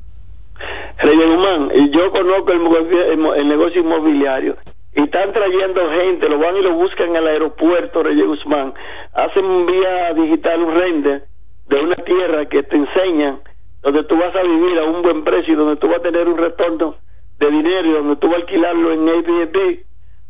[0.98, 4.56] Reyes Guzmán, yo conozco el, el, negocio inmobiliario
[4.94, 8.74] y están trayendo gente, lo van y lo buscan al aeropuerto Reyes Guzmán,
[9.12, 11.26] hacen un vía digital, un render
[11.68, 13.40] de una tierra que te enseñan
[13.82, 16.28] donde tú vas a vivir a un buen precio y donde tú vas a tener
[16.28, 16.96] un retorno
[17.38, 19.78] de dinero y donde tú vas a alquilarlo en Airbnb,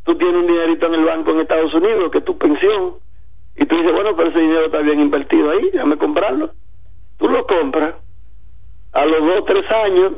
[0.05, 2.97] tú tienes un dinerito en el banco en Estados Unidos, que es tu pensión,
[3.57, 6.53] y tú dices, bueno, pero ese dinero está bien invertido ahí, déjame comprarlo.
[7.17, 7.95] Tú lo compras,
[8.93, 10.13] a los dos, tres años,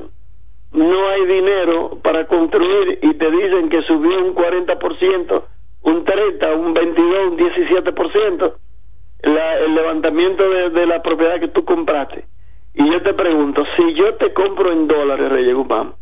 [0.72, 5.42] no hay dinero para construir y te dicen que subió un 40%,
[5.83, 8.54] un 30, un 22, un 17%,
[9.22, 12.26] la, el levantamiento de, la propiedad que tú compraste.
[12.74, 15.94] Y yo te pregunto, si yo te compro en dólares, Reyes Guzmán,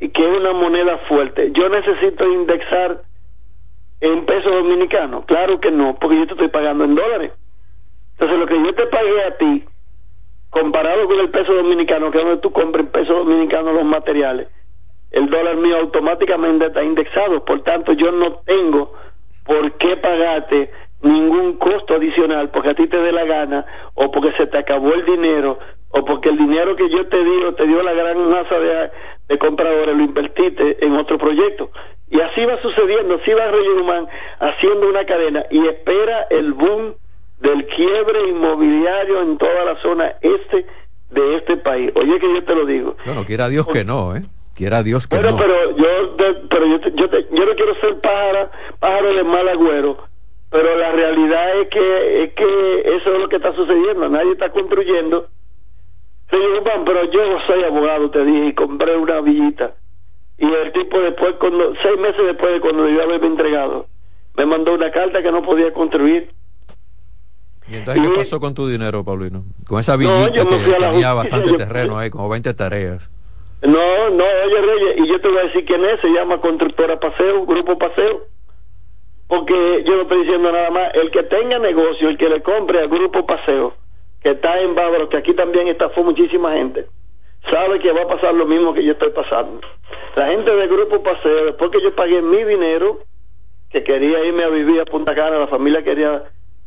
[0.00, 3.02] y que es una moneda fuerte, yo necesito indexar
[4.00, 5.26] en pesos dominicanos.
[5.26, 7.32] Claro que no, porque yo te estoy pagando en dólares.
[8.12, 9.64] Entonces lo que yo te pagué a ti,
[10.50, 14.48] comparado con el peso dominicano, que es donde tú compras en pesos dominicanos los materiales,
[15.10, 17.44] el dólar mío automáticamente está indexado.
[17.44, 18.92] Por tanto, yo no tengo
[19.44, 20.70] por qué pagarte
[21.02, 24.92] ningún costo adicional porque a ti te dé la gana o porque se te acabó
[24.92, 25.58] el dinero
[25.88, 29.38] o porque el dinero que yo te di o te dio la gran masa de,
[29.38, 31.70] compradores lo invertiste en otro proyecto.
[32.08, 34.08] Y así va sucediendo, así va Roger
[34.40, 36.94] haciendo una cadena y espera el boom
[37.40, 40.66] del quiebre inmobiliario en toda la zona este
[41.10, 41.90] de este país.
[41.94, 42.96] Oye que yo te lo digo.
[43.04, 44.22] Bueno, quiera Dios que no, ¿eh?
[44.54, 45.36] Quiera Dios que no.
[45.36, 46.16] pero yo,
[46.48, 49.98] pero yo, yo, yo no quiero ser pájaro, pájaro de mal agüero,
[50.50, 54.08] pero la realidad es que, es que eso es lo que está sucediendo.
[54.08, 55.28] Nadie está construyendo.
[56.30, 59.74] Señor Juan, pero yo soy abogado, te dije, y compré una villita
[60.40, 63.86] y el tipo después, cuando seis meses después de cuando yo haberme entregado,
[64.36, 66.32] me mandó una carta que no podía construir.
[67.70, 69.44] ¿Y entonces qué pasó con tu dinero, Paulino?
[69.66, 73.08] Con esa villita que tenía bastante terreno ahí, como 20 tareas.
[73.62, 76.98] No, no, oye Reyes, y yo te voy a decir quién es, se llama Constructora
[76.98, 78.26] Paseo, Grupo Paseo.
[79.28, 82.80] Porque yo no estoy diciendo nada más, el que tenga negocio, el que le compre
[82.80, 83.74] al Grupo Paseo,
[84.22, 86.86] que está en Bávaro, que aquí también estafó muchísima gente
[87.48, 89.60] sabe que va a pasar lo mismo que yo estoy pasando.
[90.16, 93.00] La gente del grupo Paseo, después que yo pagué mi dinero,
[93.70, 96.24] que quería irme a vivir a Punta Cana, la familia quería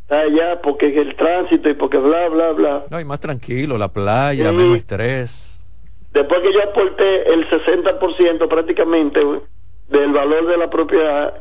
[0.10, 2.86] allá porque el tránsito y porque bla, bla, bla.
[2.89, 5.60] No, y más tranquilo, la playa, menos estrés.
[6.12, 9.20] Después que yo aporté el 60% prácticamente
[9.89, 11.34] del valor de la propiedad,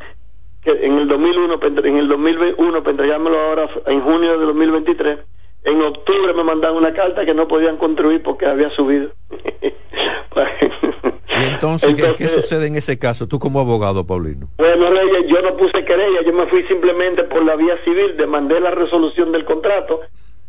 [0.62, 5.18] que en el 2001, en el 2001, para entregármelo ahora en junio de 2023,
[5.64, 9.10] en octubre me mandaron una carta que no podían construir porque había subido.
[11.42, 13.26] ¿Y entonces, ¿qué, sucede en ese caso?
[13.26, 14.48] Tú como abogado, Paulino.
[14.58, 18.60] Bueno, Reyes, yo no puse querella, yo me fui simplemente por la vía civil, demandé
[18.60, 20.00] la resolución del contrato,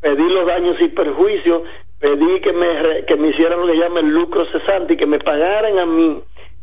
[0.01, 1.63] pedí los daños y perjuicios,
[1.99, 5.19] pedí que me, que me hicieran lo que llaman el lucro cesante y que me
[5.19, 6.21] pagaran a mí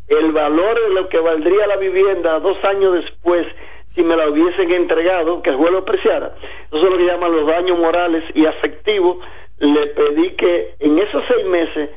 [0.09, 3.47] el valor de lo que valdría la vivienda dos años después
[3.95, 6.35] si me la hubiesen entregado, que el juez lo apreciara.
[6.71, 9.19] Eso es lo que llaman los daños morales y afectivos.
[9.59, 11.91] Le pedí que en esos seis meses,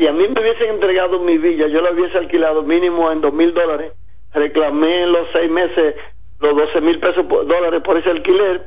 [0.00, 3.34] si a mí me hubiesen entregado mi villa, yo la hubiese alquilado mínimo en dos
[3.34, 3.92] mil dólares,
[4.32, 5.94] reclamé en los seis meses
[6.38, 8.66] los doce mil pesos dólares por ese alquiler,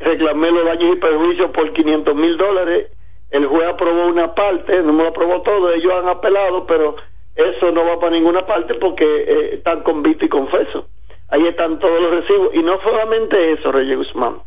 [0.00, 2.88] reclamé los daños y perjuicios por 500 mil dólares,
[3.30, 6.96] el juez aprobó una parte, no me lo aprobó todo, ellos han apelado, pero
[7.36, 10.88] eso no va para ninguna parte porque eh, están con y confeso
[11.28, 12.50] ahí están todos los recibos.
[12.54, 14.42] Y no solamente eso, Reyes Guzmán.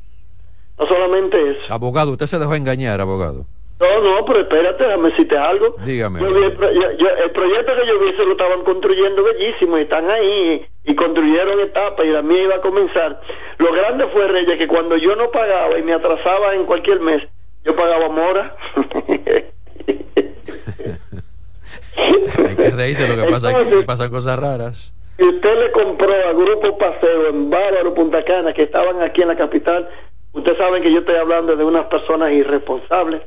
[0.77, 1.73] No solamente eso.
[1.73, 3.45] Abogado, usted se dejó engañar, abogado.
[3.79, 5.75] No, no, pero espérate, déjame decirte algo.
[5.85, 6.19] Dígame.
[6.19, 11.59] el, proyecto que yo vi se lo estaban construyendo bellísimo y están ahí y construyeron
[11.59, 13.21] etapas y la mía iba a comenzar.
[13.59, 17.27] Lo grande fue, Reyes, que cuando yo no pagaba y me atrasaba en cualquier mes,
[17.63, 18.55] yo pagaba mora.
[21.97, 24.91] Hay que reírse, lo que pasa es que pasan cosas raras.
[25.19, 29.27] Si usted le compró a Grupo Paseo en Bávaro, Punta Cana, que estaban aquí en
[29.27, 29.87] la capital,
[30.33, 33.21] usted sabe que yo estoy hablando de unas personas irresponsables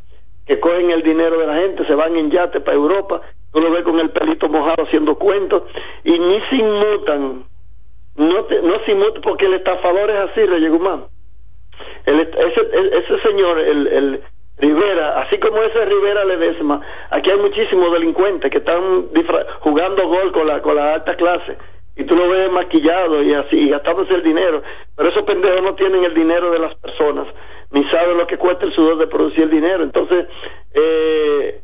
[0.50, 3.70] que cogen el dinero de la gente, se van en yate para Europa tú lo
[3.70, 5.62] ves con el pelito mojado haciendo cuentos
[6.02, 7.44] y ni se inmutan,
[8.16, 11.06] no, te, no se inmutan porque el estafador es así, Reyes Guzmán.
[12.04, 14.22] El, ese, ese señor, el, el
[14.58, 19.08] Rivera, así como ese Rivera Ledesma, aquí hay muchísimos delincuentes que están
[19.60, 21.58] jugando gol con la, con la alta clase
[21.94, 24.64] y tú lo ves maquillado y así, y gastándose el dinero.
[24.96, 27.28] Pero esos pendejos no tienen el dinero de las personas,
[27.72, 29.83] ni saben lo que cuesta el sudor de producir el dinero.
[29.83, 30.26] Entonces,
[30.74, 31.61] eh,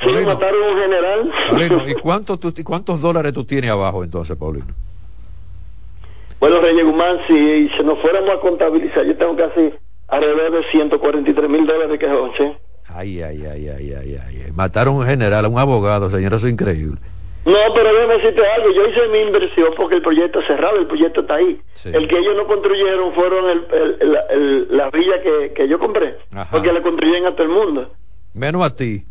[0.00, 1.88] sí, mataron a un general.
[1.88, 4.74] ¿y cuánto cuántos dólares tú tienes abajo entonces, Paulino?
[6.40, 9.72] Bueno, Reyes Guzmán, si, si nos fuéramos a contabilizar, yo tengo casi
[10.08, 12.56] alrededor de 143 mil dólares que es
[12.88, 14.52] Ay, ay, ay, ay, ay, ay.
[14.52, 16.98] Mataron a un general, a un abogado, señor, eso es increíble.
[17.44, 20.86] No, pero déjame decirte algo, yo hice mi inversión porque el proyecto es cerrado, el
[20.86, 21.60] proyecto está ahí.
[21.84, 26.18] El que ellos no construyeron fueron el, la villa que, que yo compré,
[26.50, 27.92] porque la construyen a todo el mundo.
[28.32, 29.04] Menos a ti.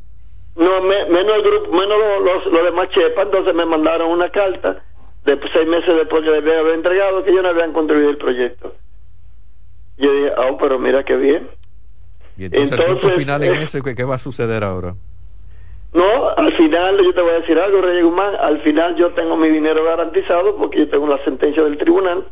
[0.55, 4.83] No, menos el grupo, menos los, los, demás chepas, entonces me mandaron una carta
[5.25, 8.75] de seis meses después que les había entregado que ellos no habían construido el proyecto.
[9.97, 11.49] Yo dije, ah, pero mira qué bien.
[12.37, 14.95] Y entonces, el punto final en ese, ¿qué va a suceder ahora?
[15.93, 19.35] No, al final yo te voy a decir algo, Reyes Guzmán, al final yo tengo
[19.35, 22.31] mi dinero garantizado porque yo tengo la sentencia del tribunal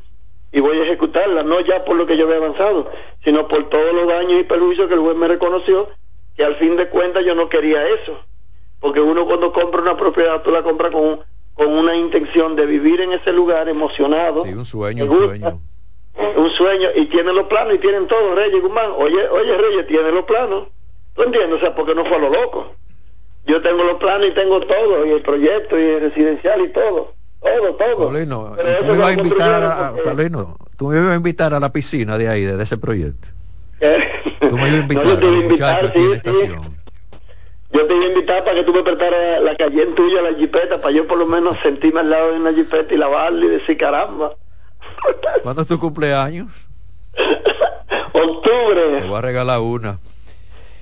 [0.51, 2.89] y voy a ejecutarla, no ya por lo que yo había avanzado,
[3.23, 5.89] sino por todos los daños y perjuicios que el juez me reconoció,
[6.37, 8.17] que al fin de cuentas yo no quería eso,
[8.79, 11.19] porque uno cuando compra una propiedad, tú la compras con,
[11.53, 14.45] con una intención de vivir en ese lugar emocionado.
[14.45, 15.61] Sí, un sueño, un sueño.
[16.35, 18.91] Un sueño, y tienen los planos y tienen todo, Reyes Guzmán.
[18.97, 20.67] Oye, oye, Reyes, tiene los planos.
[21.13, 21.57] ¿Tú entiendes?
[21.57, 22.75] O sea, porque no fue a lo loco.
[23.49, 27.15] Yo tengo los planos y tengo todo, y el proyecto, y el residencial y todo.
[27.41, 27.97] Todo, todo.
[27.97, 29.93] Paulino, tú me vas a invitar a,
[30.77, 33.27] tú me vas a invitar a la piscina de ahí, de ese proyecto.
[33.79, 36.51] Tú me ibas a invitar, no, yo te a invitar sí, sí.
[37.71, 40.37] Yo te iba a invitar para que tú me prestaras la calle en tuya, la
[40.37, 43.47] jipeta, para yo por lo menos sentirme al lado de una jipeta y lavarla y
[43.47, 44.35] decir caramba.
[45.41, 46.51] ¿Cuándo es tu cumpleaños?
[48.13, 48.99] Octubre.
[49.01, 49.97] Te voy a regalar una.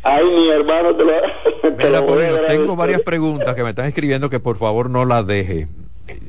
[0.03, 2.05] Ay, mi hermano, te lo,
[2.47, 5.67] tengo varias preguntas que me están escribiendo que por favor no las deje.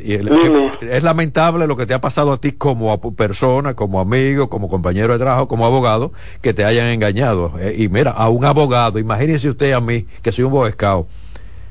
[0.02, 4.68] Y es lamentable lo que te ha pasado a ti como persona, como amigo, como
[4.68, 7.52] compañero de trabajo, como abogado, que te hayan engañado.
[7.60, 11.06] Eh, y mira, a un abogado, imagínese usted a mí, que soy un boescao.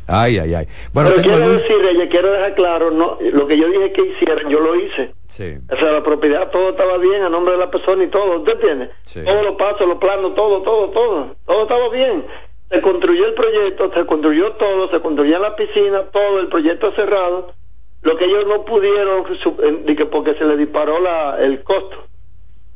[0.07, 0.67] Ay, ay, ay.
[0.93, 4.61] Bueno, Pero quiero decir, quiero dejar claro, no, lo que yo dije que hicieran, yo
[4.61, 5.13] lo hice.
[5.27, 5.57] Sí.
[5.69, 8.53] O sea, la propiedad, todo estaba bien a nombre de la persona y todo, ¿usted
[8.53, 8.89] entiende?
[9.25, 12.25] Todos los pasos, los planos, todo, todo, todo, todo estaba bien.
[12.71, 17.53] Se construyó el proyecto, se construyó todo, se construyó la piscina, todo, el proyecto cerrado.
[18.01, 19.25] Lo que ellos no pudieron,
[20.11, 21.97] porque se le disparó la, el costo.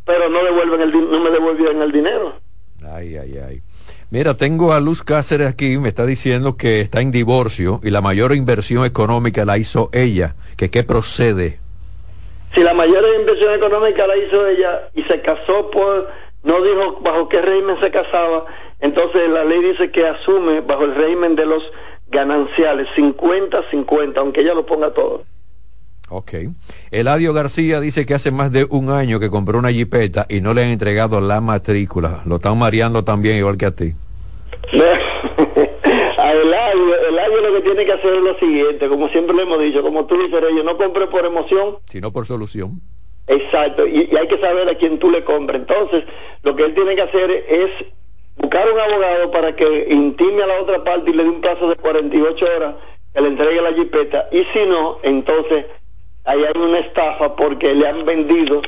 [0.05, 2.40] Pero no devuelven el, no me devolvieron el dinero.
[2.89, 3.61] Ay, ay, ay.
[4.09, 8.01] Mira, tengo a Luz Cáceres aquí, me está diciendo que está en divorcio y la
[8.01, 11.59] mayor inversión económica la hizo ella, que qué procede.
[12.53, 16.09] Si la mayor inversión económica la hizo ella y se casó por,
[16.43, 18.45] no dijo bajo qué régimen se casaba,
[18.79, 21.63] entonces la ley dice que asume bajo el régimen de los
[22.07, 25.23] gananciales, 50-50, aunque ella lo ponga todo.
[26.11, 26.33] Ok.
[26.91, 30.53] Eladio García dice que hace más de un año que compró una jipeta y no
[30.53, 32.21] le han entregado la matrícula.
[32.25, 33.93] Lo están mareando también igual que a ti.
[36.17, 39.61] a Eladio, Eladio lo que tiene que hacer es lo siguiente, como siempre le hemos
[39.61, 41.77] dicho, como tú dices, yo no compre por emoción.
[41.85, 42.81] Sino por solución.
[43.27, 45.61] Exacto, y, y hay que saber a quién tú le compras.
[45.61, 46.03] Entonces,
[46.43, 47.69] lo que él tiene que hacer es
[48.35, 51.69] buscar un abogado para que intime a la otra parte y le dé un plazo
[51.69, 52.75] de 48 horas
[53.13, 54.27] que le entregue la jipeta.
[54.31, 55.65] Y si no, entonces
[56.23, 58.61] ahí hay una estafa porque le han vendido,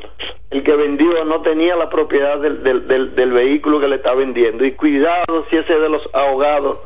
[0.50, 4.66] el que vendió no tenía la propiedad del, del, del, vehículo que le está vendiendo.
[4.66, 6.80] Y cuidado si ese es de los ahogados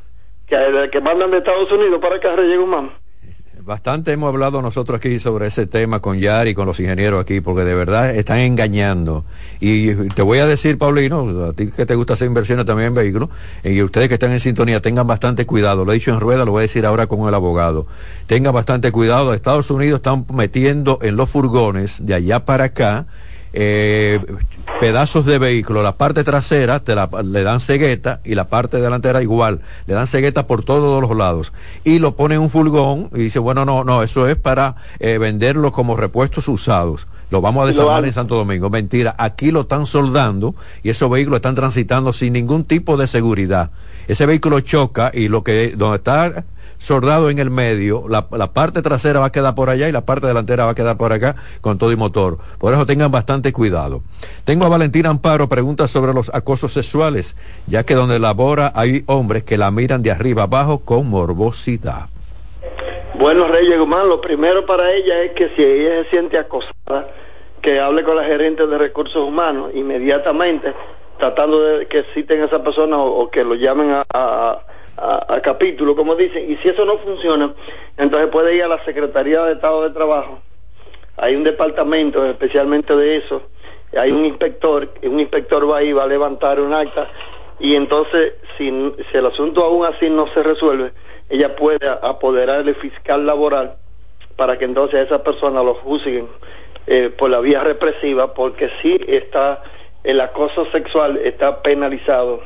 [0.48, 2.92] que, que mandan de Estados Unidos para que llegue un man.
[3.68, 7.66] Bastante hemos hablado nosotros aquí sobre ese tema con Yari con los ingenieros aquí, porque
[7.66, 9.26] de verdad están engañando.
[9.60, 12.94] Y te voy a decir, Paulino, a ti que te gusta hacer inversiones también en
[12.94, 13.28] vehículos,
[13.66, 15.84] y ustedes que están en sintonía, tengan bastante cuidado.
[15.84, 17.88] Lo he dicho en rueda, lo voy a decir ahora con el abogado.
[18.26, 19.34] Tengan bastante cuidado.
[19.34, 23.06] Estados Unidos están metiendo en los furgones de allá para acá
[23.54, 24.20] eh,
[24.80, 29.22] pedazos de vehículo, la parte trasera te la, le dan cegueta y la parte delantera
[29.22, 33.20] igual, le dan cegueta por todos los lados y lo pone en un furgón y
[33.20, 37.08] dice, bueno, no, no, eso es para eh, venderlo como repuestos usados.
[37.30, 38.70] Lo vamos a desarmar en Santo Domingo.
[38.70, 43.72] Mentira, aquí lo están soldando y esos vehículos están transitando sin ningún tipo de seguridad.
[44.08, 46.46] Ese vehículo choca y lo que donde está
[46.78, 50.02] soldado en el medio, la, la, parte trasera va a quedar por allá y la
[50.02, 52.38] parte delantera va a quedar por acá con todo y motor.
[52.58, 54.02] Por eso tengan bastante cuidado.
[54.46, 57.36] Tengo a Valentina Amparo, pregunta sobre los acosos sexuales,
[57.68, 62.10] ya que donde labora hay hombres que la miran de arriba abajo con morbosidad.
[63.20, 67.10] Bueno, Reyes Guzmán, lo primero para ella es que si ella se siente acosada,
[67.62, 70.74] que hable con la gerente de recursos humanos inmediatamente,
[71.18, 74.62] tratando de que citen a esa persona o, que lo llamen a, a,
[75.44, 77.54] capítulo, como dicen, y si eso no funciona,
[77.98, 80.40] entonces puede ir a la Secretaría de Estado de Trabajo.
[81.18, 83.44] Hay un departamento especialmente de eso,
[83.98, 87.10] hay un inspector, un inspector va ahí, va a levantar un acta,
[87.60, 90.92] y entonces si, si el asunto aún así no se resuelve,
[91.30, 93.76] ella puede apoderar el fiscal laboral
[94.36, 96.30] para que entonces a esa persona lo juzguen
[96.86, 99.64] eh, por la vía represiva, porque sí está
[100.04, 102.42] el acoso sexual está penalizado,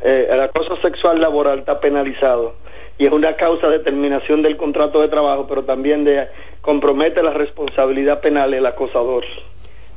[0.00, 2.54] eh, el acoso sexual laboral está penalizado
[2.98, 6.28] y es una causa de terminación del contrato de trabajo, pero también de
[6.60, 9.24] compromete la responsabilidad penal del acosador.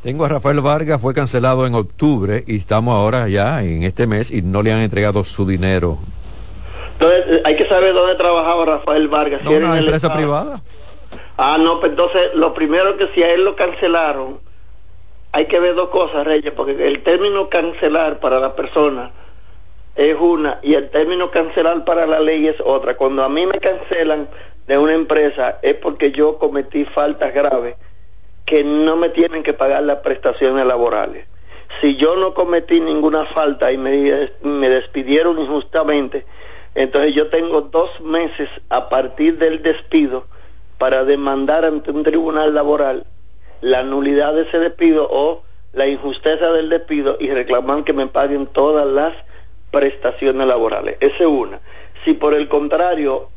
[0.03, 4.31] Tengo a Rafael Vargas, fue cancelado en octubre y estamos ahora ya en este mes
[4.31, 5.97] y no le han entregado su dinero.
[6.93, 9.43] Entonces, hay que saber dónde trabajaba Rafael Vargas.
[9.43, 10.61] No, una empresa privada.
[11.37, 14.39] Ah, no, pues entonces lo primero que si a él lo cancelaron,
[15.31, 19.11] hay que ver dos cosas, Reyes, porque el término cancelar para la persona
[19.95, 22.95] es una y el término cancelar para la ley es otra.
[22.95, 24.27] Cuando a mí me cancelan
[24.67, 27.75] de una empresa es porque yo cometí faltas graves
[28.45, 31.25] que no me tienen que pagar las prestaciones laborales.
[31.81, 36.25] Si yo no cometí ninguna falta y me, me despidieron injustamente,
[36.75, 40.25] entonces yo tengo dos meses a partir del despido
[40.77, 43.05] para demandar ante un tribunal laboral
[43.61, 45.43] la nulidad de ese despido o
[45.73, 49.13] la injusticia del despido y reclaman que me paguen todas las
[49.75, 50.95] prestaciones laborales.
[51.01, 51.59] Esa es una.
[52.05, 53.27] Si por el contrario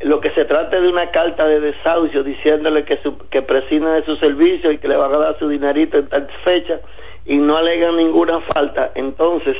[0.00, 4.04] lo que se trata de una carta de desahucio diciéndole que, su, que prescina de
[4.04, 6.80] su servicio y que le van a dar su dinerito en tal fecha
[7.26, 9.58] y no alegan ninguna falta, entonces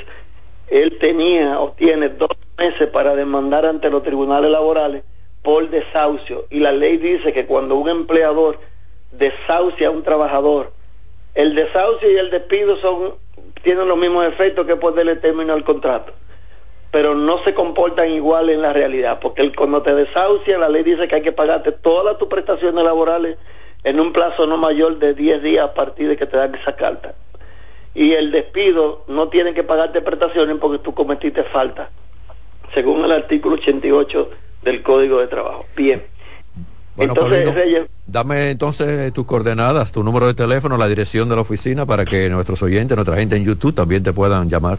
[0.69, 5.03] él tenía o tiene dos meses para demandar ante los tribunales laborales
[5.43, 8.61] por desahucio y la ley dice que cuando un empleador
[9.13, 10.73] desahucia a un trabajador,
[11.35, 13.15] el desahucio y el despido son
[13.63, 16.13] tienen los mismos efectos que ponerle término al contrato,
[16.91, 20.83] pero no se comportan igual en la realidad, porque el, cuando te desahucia la ley
[20.83, 23.37] dice que hay que pagarte todas tus prestaciones laborales
[23.85, 26.77] en un plazo no mayor de 10 días a partir de que te dan esa
[26.77, 27.15] carta.
[27.95, 31.91] Y el despido no tiene que pagarte prestaciones porque tú cometiste falta,
[32.75, 34.31] según el artículo 88
[34.63, 35.65] del Código de Trabajo.
[35.75, 36.05] Bien.
[36.99, 42.05] Entonces, dame entonces tus coordenadas, tu número de teléfono, la dirección de la oficina para
[42.05, 44.79] que nuestros oyentes, nuestra gente en YouTube también te puedan llamar.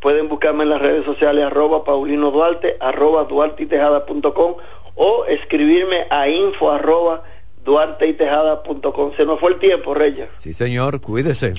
[0.00, 4.54] Pueden buscarme en las redes sociales arroba Paulino Duarte, arroba duartitejada.com
[4.94, 7.24] o escribirme a info arroba
[7.64, 9.12] duarteitejada.com.
[9.16, 10.28] Se nos fue el tiempo, Reyes.
[10.38, 11.54] Sí, señor, cuídese.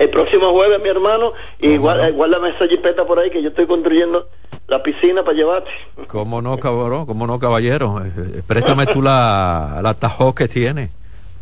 [0.00, 4.28] El próximo jueves, mi hermano, y guárdame esa jipeta por ahí que yo estoy construyendo
[4.66, 5.70] la piscina para llevarte.
[6.06, 7.04] ¿Cómo no, cabrón?
[7.04, 8.02] ¿Cómo no, caballero?
[8.02, 10.88] Eh, eh, préstame tú la, la tajo que tiene.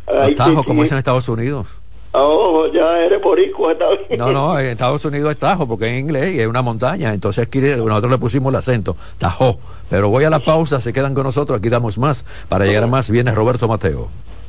[0.05, 1.67] Los tajos, como es en Estados Unidos.
[2.11, 3.77] Oh, ya eres boricua.
[4.17, 7.13] No, no, en Estados Unidos es Tajo, porque en inglés y es una montaña.
[7.13, 9.59] Entonces aquí nosotros le pusimos el acento, Tajo.
[9.89, 12.25] Pero voy a la pausa, se quedan con nosotros, aquí damos más.
[12.49, 14.09] Para llegar a más, viene Roberto Mateo.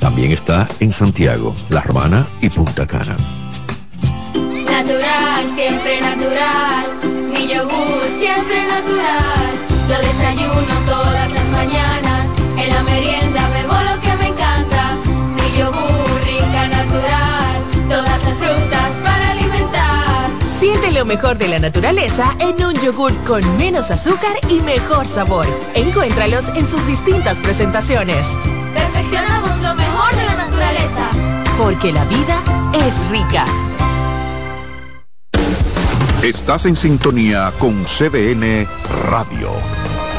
[0.00, 3.16] También está en Santiago, La Romana y Punta Cana.
[4.34, 6.84] Natural, siempre natural.
[7.32, 9.44] Mi yogur, siempre natural.
[9.88, 12.26] Lo desayuno todas las mañanas.
[12.56, 14.96] En la merienda bebo lo que me encanta.
[15.36, 17.88] Mi yogur, rica, natural.
[17.88, 20.30] Todas las frutas para alimentar.
[20.48, 25.46] Siente lo mejor de la naturaleza en un yogur con menos azúcar y mejor sabor.
[25.74, 28.26] Encuéntralos en sus distintas presentaciones.
[29.04, 31.10] Perfeccionamos lo mejor de la naturaleza.
[31.58, 32.42] Porque la vida
[32.72, 33.44] es rica.
[36.22, 38.66] Estás en sintonía con CDN
[39.10, 39.50] Radio.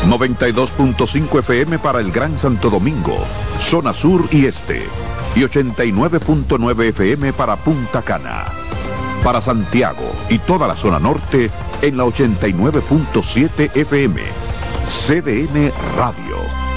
[0.07, 3.17] 92.5 FM para el Gran Santo Domingo,
[3.59, 4.83] zona sur y este.
[5.35, 8.45] Y 89.9 FM para Punta Cana.
[9.23, 11.49] Para Santiago y toda la zona norte
[11.81, 14.21] en la 89.7 FM.
[14.87, 16.64] CDN Radio.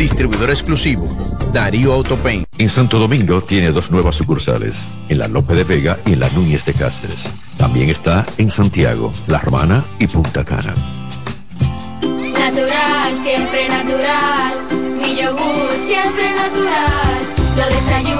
[0.00, 1.06] distribuidor exclusivo,
[1.52, 2.46] Darío Autopain.
[2.56, 6.30] En Santo Domingo tiene dos nuevas sucursales, en la Lope de Vega y en la
[6.30, 7.26] Núñez de Cáceres.
[7.58, 10.74] También está en Santiago, La Romana y Punta Cana.
[12.00, 14.54] Natural, siempre natural.
[15.02, 17.20] Mi yogur, siempre natural.
[17.56, 18.19] Lo desayuno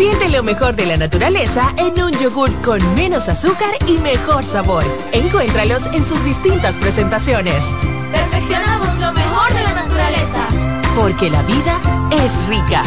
[0.00, 4.82] Siente lo mejor de la naturaleza en un yogur con menos azúcar y mejor sabor.
[5.12, 7.76] Encuéntralos en sus distintas presentaciones.
[8.10, 10.48] Perfeccionamos lo mejor de la naturaleza.
[10.96, 11.78] Porque la vida
[12.12, 12.82] es rica.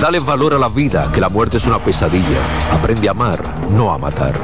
[0.00, 2.40] Dale valor a la vida, que la muerte es una pesadilla.
[2.72, 4.34] Aprende a amar, no a matar.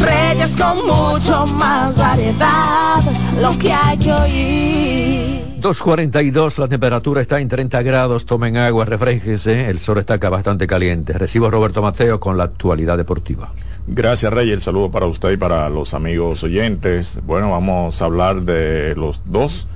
[0.00, 3.00] Reyes con mucho más variedad,
[3.40, 5.53] lo que hay que oír.
[5.64, 10.66] 2.42, la temperatura está en 30 grados, tomen agua, refresquense, el sol está acá bastante
[10.66, 11.14] caliente.
[11.14, 13.50] Recibo Roberto Mateo con la actualidad deportiva.
[13.86, 17.18] Gracias Rey, el saludo para usted y para los amigos oyentes.
[17.24, 19.66] Bueno, vamos a hablar de los dos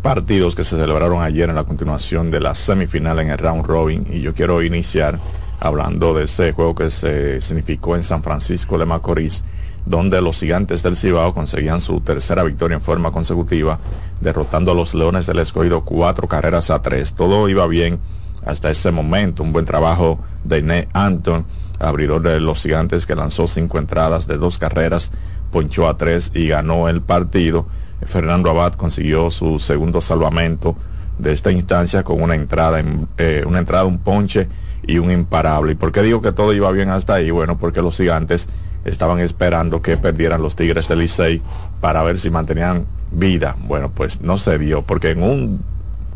[0.00, 4.06] partidos que se celebraron ayer en la continuación de la semifinal en el round robin
[4.10, 5.18] y yo quiero iniciar
[5.60, 9.44] hablando de ese juego que se significó en San Francisco de Macorís
[9.86, 13.78] donde los gigantes del Cibao conseguían su tercera victoria en forma consecutiva,
[14.20, 17.14] derrotando a los Leones del Escogido cuatro carreras a tres.
[17.14, 18.00] Todo iba bien
[18.44, 19.42] hasta ese momento.
[19.42, 21.46] Un buen trabajo de Ned Anton,
[21.78, 25.12] abridor de los gigantes, que lanzó cinco entradas de dos carreras,
[25.52, 27.66] ponchó a tres y ganó el partido.
[28.04, 30.76] Fernando Abad consiguió su segundo salvamento
[31.18, 34.48] de esta instancia con una entrada, en, eh, una entrada, un ponche
[34.86, 35.72] y un imparable.
[35.72, 37.30] ¿Y por qué digo que todo iba bien hasta ahí?
[37.30, 38.48] Bueno, porque los gigantes
[38.86, 41.42] estaban esperando que perdieran los Tigres del Licey
[41.80, 43.56] para ver si mantenían vida.
[43.58, 45.60] Bueno, pues no se dio, porque en un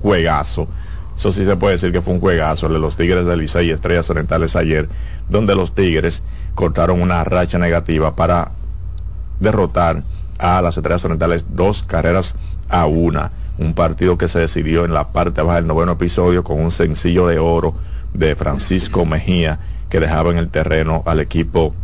[0.00, 0.68] juegazo,
[1.16, 3.68] eso sí se puede decir que fue un juegazo, el de los Tigres del Licey
[3.68, 4.88] y Estrellas Orientales ayer,
[5.28, 6.22] donde los Tigres
[6.54, 8.52] cortaron una racha negativa para
[9.40, 10.04] derrotar
[10.38, 12.36] a las Estrellas Orientales dos carreras
[12.68, 13.32] a una.
[13.58, 17.26] Un partido que se decidió en la parte baja del noveno episodio con un sencillo
[17.26, 17.74] de oro
[18.14, 19.58] de Francisco Mejía
[19.90, 21.74] que dejaba en el terreno al equipo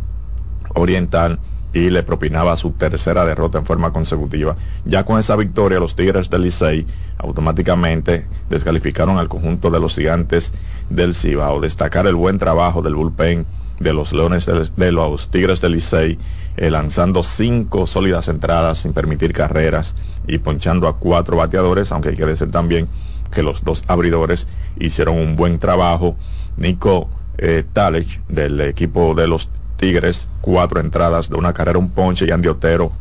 [0.77, 1.39] oriental
[1.73, 4.55] y le propinaba su tercera derrota en forma consecutiva.
[4.85, 6.85] Ya con esa victoria, los Tigres del Licey
[7.17, 10.53] automáticamente descalificaron al conjunto de los gigantes
[10.89, 11.59] del Cibao.
[11.59, 13.45] Destacar el buen trabajo del bullpen
[13.79, 16.17] de los Leones de, los Tigres del Licey,
[16.55, 19.93] eh, lanzando cinco sólidas entradas sin permitir carreras
[20.27, 22.87] y ponchando a cuatro bateadores, aunque hay que decir también
[23.31, 24.47] que los dos abridores
[24.79, 26.15] hicieron un buen trabajo.
[26.55, 32.25] Nico eh, Talech del equipo de los Tigres, cuatro entradas de una carrera, un ponche,
[32.27, 32.91] y Andy Otero,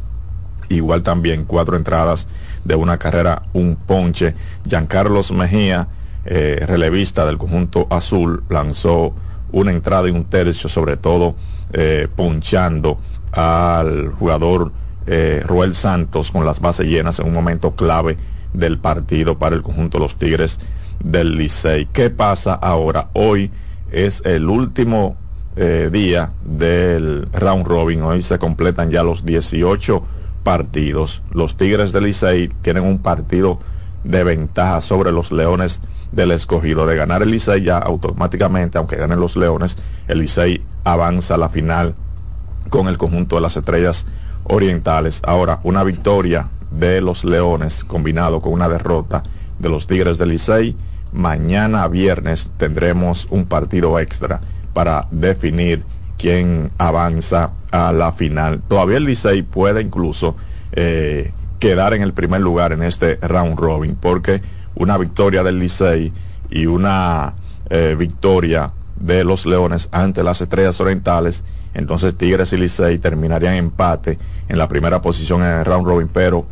[0.69, 2.29] igual también cuatro entradas
[2.65, 4.35] de una carrera, un ponche.
[4.69, 5.89] Giancarlos Mejía,
[6.25, 9.15] eh, relevista del conjunto azul, lanzó
[9.53, 11.37] una entrada y un tercio, sobre todo
[11.73, 12.99] eh, ponchando
[13.33, 14.73] al jugador
[15.07, 18.17] eh, Roel Santos con las bases llenas en un momento clave
[18.53, 20.59] del partido para el conjunto de los Tigres
[21.03, 21.87] del Licey.
[21.87, 23.09] ¿Qué pasa ahora?
[23.13, 23.51] Hoy
[23.93, 25.17] es el último
[25.57, 28.03] eh, día del round robin.
[28.03, 30.03] Hoy se completan ya los 18
[30.43, 31.23] partidos.
[31.33, 33.59] Los Tigres del Licey tienen un partido
[34.05, 35.81] de ventaja sobre los Leones
[36.13, 36.87] del escogido.
[36.87, 39.77] De ganar el Licey ya automáticamente, aunque ganen los Leones,
[40.09, 41.95] el Licey avanza a la final
[42.69, 44.07] con el conjunto de las estrellas
[44.45, 45.23] orientales.
[45.25, 49.23] Ahora, una victoria de los Leones combinado con una derrota
[49.59, 50.77] de los Tigres del Licey.
[51.13, 54.41] Mañana viernes tendremos un partido extra
[54.77, 55.85] para definir
[56.19, 58.61] quién avanza a la final.
[58.69, 60.37] Todavía el Licey puede incluso
[60.73, 64.43] eh, quedar en el primer lugar en este round robin porque
[64.75, 66.13] una victoria del Licey
[66.51, 67.37] y una
[67.71, 74.19] eh, victoria de los Leones ante las Estrellas Orientales, entonces Tigres y Licey terminarían empate
[74.47, 76.45] en la primera posición en el round robin, pero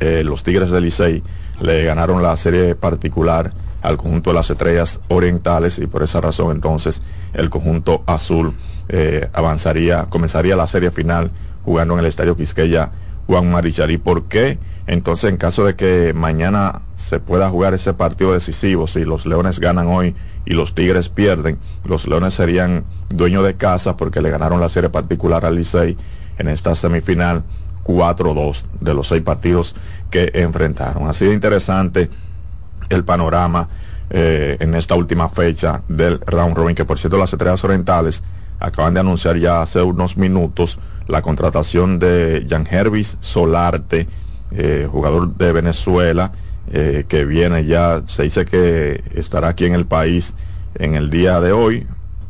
[0.00, 1.22] eh, los Tigres de Licey
[1.62, 3.54] le ganaron la serie particular
[3.86, 7.02] al conjunto de las Estrellas Orientales y por esa razón entonces
[7.34, 8.54] el conjunto azul
[8.88, 11.30] eh, avanzaría, comenzaría la serie final
[11.64, 12.90] jugando en el Estadio Quisqueya
[13.26, 13.98] Juan Marichari.
[13.98, 14.58] ¿Por qué?
[14.86, 19.58] Entonces, en caso de que mañana se pueda jugar ese partido decisivo, si los Leones
[19.58, 20.14] ganan hoy
[20.44, 24.90] y los Tigres pierden, los Leones serían dueños de casa porque le ganaron la serie
[24.90, 25.96] particular al Licey
[26.38, 27.42] en esta semifinal
[27.84, 29.74] 4-2 de los seis partidos
[30.10, 31.08] que enfrentaron.
[31.08, 32.10] Ha sido interesante
[32.88, 33.68] el panorama
[34.10, 38.22] eh, en esta última fecha del round robin, que por cierto las estrellas orientales
[38.60, 40.78] acaban de anunciar ya hace unos minutos
[41.08, 44.06] la contratación de Jan Hervis Solarte,
[44.52, 46.32] eh, jugador de Venezuela,
[46.72, 50.34] eh, que viene ya, se dice que estará aquí en el país
[50.76, 51.86] en el día de hoy,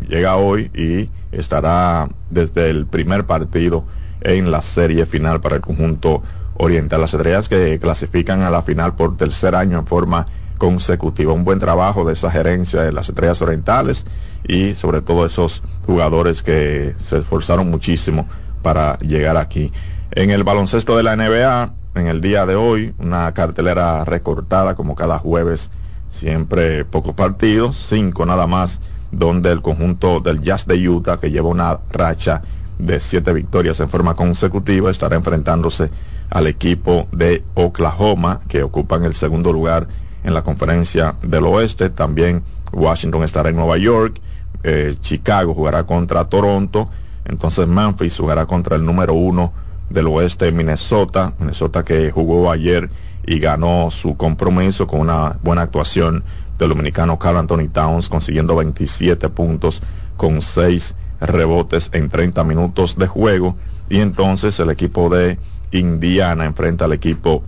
[0.09, 3.85] llega hoy y estará desde el primer partido
[4.21, 6.23] en la serie final para el conjunto
[6.55, 7.01] oriental.
[7.01, 10.27] Las estrellas que clasifican a la final por tercer año en forma
[10.57, 11.33] consecutiva.
[11.33, 14.07] Un buen trabajo de esa gerencia de las estrellas orientales
[14.47, 18.29] y sobre todo esos jugadores que se esforzaron muchísimo
[18.63, 19.73] para llegar aquí.
[20.13, 24.95] En el baloncesto de la NBA, en el día de hoy, una cartelera recortada como
[24.95, 25.71] cada jueves,
[26.11, 28.81] siempre pocos partidos, cinco nada más,
[29.11, 32.43] donde el conjunto del Jazz de Utah, que lleva una racha
[32.79, 35.91] de siete victorias en forma consecutiva, estará enfrentándose
[36.31, 39.89] al equipo de Oklahoma, que ocupan el segundo lugar
[40.27, 41.89] en la conferencia del oeste.
[41.89, 44.21] También Washington estará en Nueva York.
[44.63, 46.91] Eh, Chicago jugará contra Toronto
[47.29, 49.53] entonces Memphis jugará contra el número uno
[49.91, 51.35] del oeste Minnesota.
[51.39, 52.89] Minnesota que jugó ayer
[53.27, 56.23] y ganó su compromiso con una buena actuación
[56.59, 59.83] del dominicano Carl Anthony Towns consiguiendo 27 puntos
[60.17, 63.57] con 6 rebotes en 30 minutos de juego.
[63.89, 65.39] Y entonces el equipo de
[65.73, 67.43] Indiana enfrenta al equipo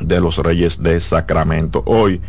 [0.00, 1.82] de los Reyes de Sacramento.
[1.86, 2.20] Hoy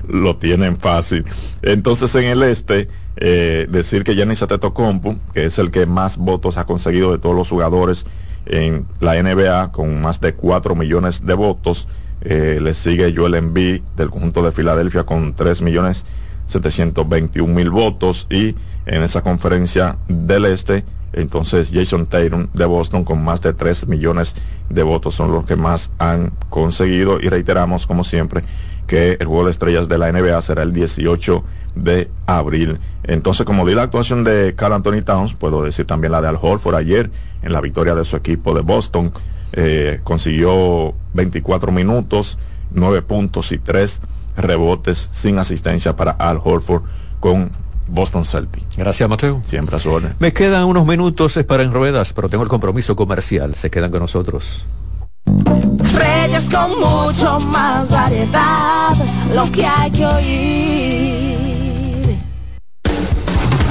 [0.09, 1.25] lo, tienen fácil.
[1.63, 6.59] Entonces en el este, eh, decir que Giannis Antetokounmpo, que es el que más votos
[6.59, 8.05] ha conseguido de todos los jugadores
[8.51, 11.87] en la NBA, con más de 4 millones de votos,
[12.23, 16.05] eh, le sigue Joel Embiid del conjunto de Filadelfia con 3 millones
[16.49, 18.27] 721 mil votos.
[18.29, 23.89] Y en esa conferencia del este, entonces Jason Tatum de Boston con más de 3
[23.89, 24.35] millones
[24.69, 28.45] de votos son los que más han conseguido y reiteramos como siempre
[28.87, 31.45] que el juego de estrellas de la NBA será el 18
[31.77, 32.81] de abril.
[33.05, 36.39] Entonces, como di la actuación de Carl Anthony Towns, puedo decir también la de Al
[36.43, 37.09] Horford ayer
[37.43, 39.13] en la victoria de su equipo de Boston.
[39.53, 42.37] Eh, consiguió 24 minutos,
[42.73, 44.01] 9 puntos y 3
[44.37, 46.83] rebotes sin asistencia para Al Horford
[47.21, 47.53] con
[47.91, 48.77] Boston Celtics.
[48.77, 49.43] Gracias, Mateo.
[49.45, 50.15] Siempre a su orden.
[50.19, 53.55] Me quedan unos minutos para en ruedas, pero tengo el compromiso comercial.
[53.55, 54.67] Se quedan con nosotros.
[55.27, 58.95] Reyes con mucho más variedad,
[59.35, 61.41] lo que hay que oír.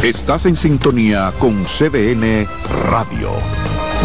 [0.03, 2.47] Estás en sintonía con CDN
[2.89, 3.31] Radio.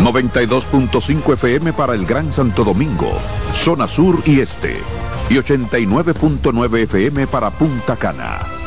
[0.03, 3.13] 92.5 FM para el Gran Santo Domingo,
[3.55, 4.77] zona sur y este
[5.31, 8.64] y 89.9 FM para Punta Cana.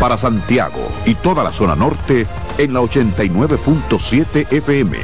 [0.00, 2.26] Para Santiago y toda la zona norte
[2.58, 4.98] en la 89.7 FM.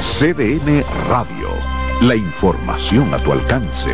[0.00, 1.48] CDN Radio.
[2.00, 3.90] La información a tu alcance.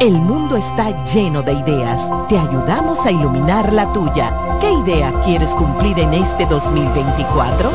[0.00, 2.08] El mundo está lleno de ideas.
[2.28, 4.32] Te ayudamos a iluminar la tuya.
[4.60, 7.70] ¿Qué idea quieres cumplir en este 2024?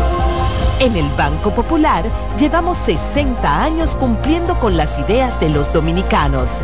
[0.79, 2.05] En el Banco Popular
[2.37, 6.63] llevamos 60 años cumpliendo con las ideas de los dominicanos.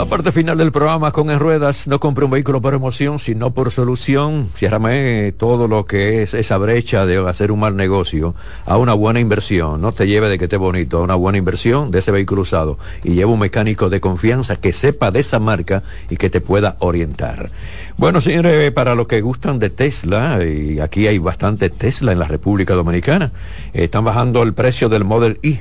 [0.00, 3.50] La parte final del programa con En Ruedas, no compre un vehículo por emoción, sino
[3.50, 4.48] por solución.
[4.56, 8.34] Ciérrame todo lo que es esa brecha de hacer un mal negocio
[8.64, 9.82] a una buena inversión.
[9.82, 12.78] No te lleve de que esté bonito, a una buena inversión de ese vehículo usado.
[13.04, 16.76] Y lleva un mecánico de confianza que sepa de esa marca y que te pueda
[16.78, 17.50] orientar.
[17.98, 22.26] Bueno, señores, para los que gustan de Tesla, y aquí hay bastante Tesla en la
[22.26, 23.32] República Dominicana,
[23.74, 25.60] están bajando el precio del Model I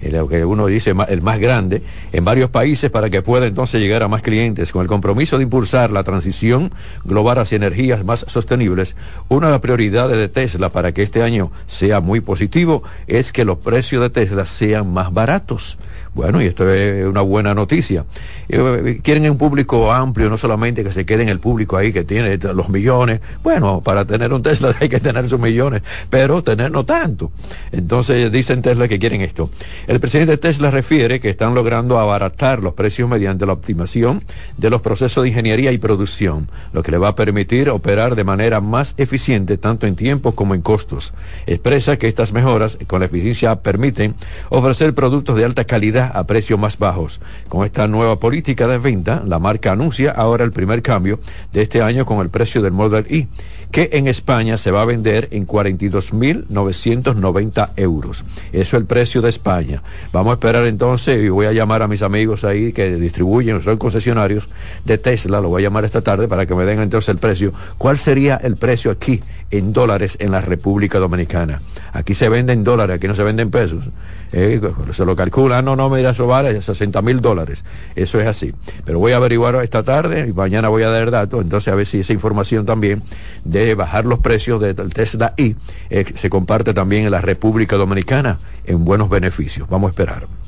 [0.00, 1.82] lo que uno dice el más grande,
[2.12, 4.72] en varios países para que pueda entonces llegar a más clientes.
[4.72, 6.72] Con el compromiso de impulsar la transición
[7.04, 8.96] global hacia energías más sostenibles,
[9.28, 13.44] una de las prioridades de Tesla para que este año sea muy positivo es que
[13.44, 15.78] los precios de Tesla sean más baratos.
[16.18, 18.04] Bueno, y esto es una buena noticia.
[18.48, 22.02] Eh, quieren un público amplio, no solamente que se quede en el público ahí que
[22.02, 23.20] tiene los millones.
[23.44, 27.30] Bueno, para tener un Tesla hay que tener sus millones, pero tener no tanto.
[27.70, 29.48] Entonces dicen Tesla que quieren esto.
[29.86, 34.24] El presidente de Tesla refiere que están logrando abaratar los precios mediante la optimización
[34.56, 38.24] de los procesos de ingeniería y producción, lo que le va a permitir operar de
[38.24, 41.14] manera más eficiente tanto en tiempo como en costos.
[41.46, 44.16] Expresa que estas mejoras con la eficiencia permiten
[44.48, 47.20] ofrecer productos de alta calidad a precios más bajos.
[47.48, 51.20] Con esta nueva política de venta, la marca anuncia ahora el primer cambio
[51.52, 53.28] de este año con el precio del Model I
[53.70, 58.24] que en España se va a vender en 42.990 euros.
[58.52, 59.82] Eso es el precio de España.
[60.12, 63.76] Vamos a esperar entonces y voy a llamar a mis amigos ahí que distribuyen, son
[63.76, 64.48] concesionarios
[64.84, 67.52] de Tesla, lo voy a llamar esta tarde para que me den entonces el precio.
[67.76, 71.60] ¿Cuál sería el precio aquí en dólares en la República Dominicana?
[71.92, 73.84] Aquí se vende en dólares, aquí no se vende en pesos.
[74.32, 74.60] Eh,
[74.92, 77.64] se lo calcula, ah, no, no, mira, eso vale 60 mil dólares.
[77.94, 78.52] Eso es así.
[78.84, 81.86] Pero voy a averiguar esta tarde y mañana voy a dar datos, entonces a ver
[81.86, 83.02] si esa información también
[83.44, 85.56] de bajar los precios del Tesla I
[85.90, 89.68] eh, se comparte también en la República Dominicana en buenos beneficios.
[89.68, 90.47] Vamos a esperar.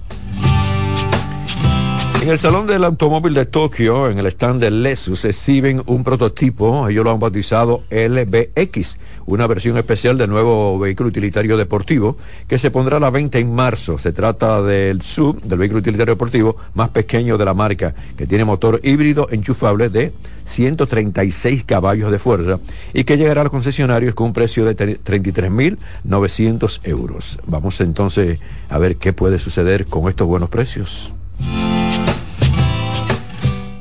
[2.20, 6.86] En el Salón del Automóvil de Tokio, en el stand de Lexus, exhiben un prototipo,
[6.86, 12.70] ellos lo han bautizado LBX, una versión especial del nuevo vehículo utilitario deportivo que se
[12.70, 13.98] pondrá a la venta en marzo.
[13.98, 18.44] Se trata del sub, del vehículo utilitario deportivo más pequeño de la marca, que tiene
[18.44, 20.12] motor híbrido enchufable de
[20.44, 22.60] 136 caballos de fuerza
[22.92, 27.40] y que llegará al concesionario con un precio de 33.900 euros.
[27.46, 31.14] Vamos entonces a ver qué puede suceder con estos buenos precios.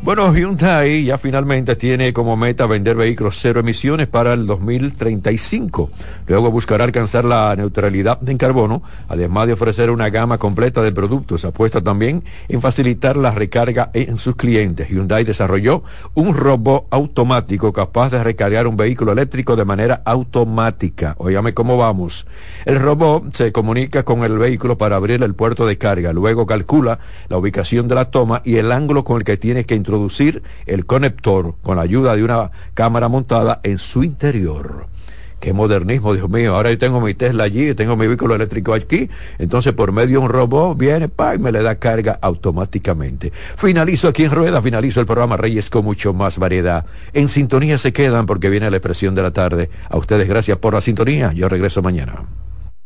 [0.09, 5.91] Bueno, Hyundai ya finalmente tiene como meta vender vehículos cero emisiones para el 2035.
[6.25, 11.45] Luego buscará alcanzar la neutralidad en carbono, además de ofrecer una gama completa de productos.
[11.45, 14.89] Apuesta también en facilitar la recarga en sus clientes.
[14.89, 15.83] Hyundai desarrolló
[16.15, 21.13] un robot automático capaz de recargar un vehículo eléctrico de manera automática.
[21.19, 22.25] Óyame cómo vamos.
[22.65, 26.13] El robot se comunica con el vehículo para abrir el puerto de carga.
[26.13, 26.97] Luego calcula
[27.27, 29.98] la ubicación de la toma y el ángulo con el que tiene que introducir
[30.65, 34.87] el conector con la ayuda de una cámara montada en su interior.
[35.39, 36.55] Qué modernismo, Dios mío.
[36.55, 39.09] Ahora yo tengo mi Tesla allí, tengo mi vehículo eléctrico aquí.
[39.37, 43.31] Entonces, por medio de un robot, viene, pa, y me le da carga automáticamente.
[43.55, 46.85] Finalizo aquí en Rueda, finalizo el programa Reyes con mucho más variedad.
[47.13, 49.69] En sintonía se quedan porque viene la expresión de la tarde.
[49.89, 51.31] A ustedes gracias por la sintonía.
[51.31, 52.25] Yo regreso mañana.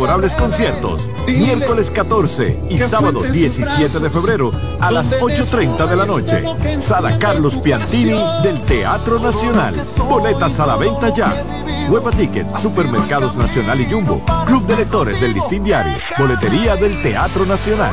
[0.00, 1.10] memorables conciertos.
[1.28, 6.42] Miércoles 14 y sábado 17 de febrero a las 8.30 de la noche.
[6.80, 9.74] Sala Carlos Piantini del Teatro Nacional.
[10.08, 11.44] Boletas a la venta ya.
[11.90, 14.24] Hueva Ticket, Supermercados Nacional y Jumbo.
[14.46, 15.92] Club de Lectores del Listín Diario.
[16.16, 17.92] Boletería del Teatro Nacional.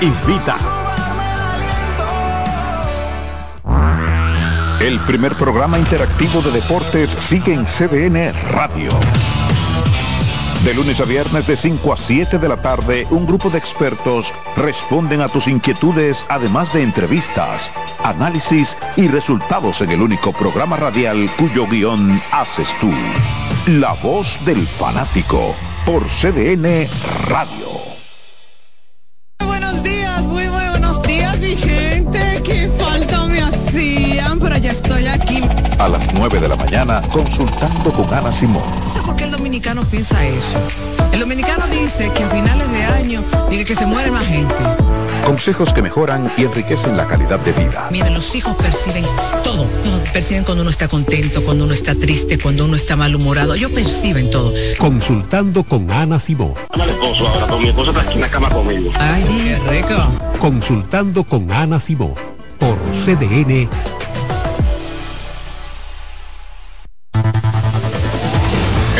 [0.00, 0.56] Invita.
[4.80, 8.90] El primer programa interactivo de deportes sigue en CDN Radio.
[10.64, 14.32] De lunes a viernes de 5 a 7 de la tarde, un grupo de expertos
[14.56, 17.70] responden a tus inquietudes, además de entrevistas,
[18.02, 22.90] análisis y resultados en el único programa radial cuyo guion haces tú.
[23.72, 25.54] La voz del fanático
[25.84, 26.88] por CDN
[27.28, 27.68] Radio.
[29.44, 32.40] Buenos días, muy, muy buenos días, mi gente.
[32.42, 35.42] Qué falta me hacían, pero ya estoy aquí.
[35.78, 38.62] A las 9 de la mañana, consultando con Ana Simón.
[39.54, 40.58] Dominicano piensa eso.
[41.12, 44.52] El dominicano dice que a finales de año dice que se muere más gente.
[45.24, 47.86] Consejos que mejoran y enriquecen la calidad de vida.
[47.92, 49.04] Miren, los hijos perciben
[49.44, 49.64] todo.
[50.12, 53.54] Perciben cuando uno está contento, cuando uno está triste, cuando uno está malhumorado.
[53.54, 54.52] Ellos perciben todo.
[54.76, 56.54] Consultando con Ana Simón.
[56.70, 58.90] Ana esposo ahora, con mi esposo está aquí en la cama conmigo.
[58.98, 60.40] Ay, qué rico.
[60.40, 62.14] Consultando con Ana Simón
[62.58, 63.68] por CDN.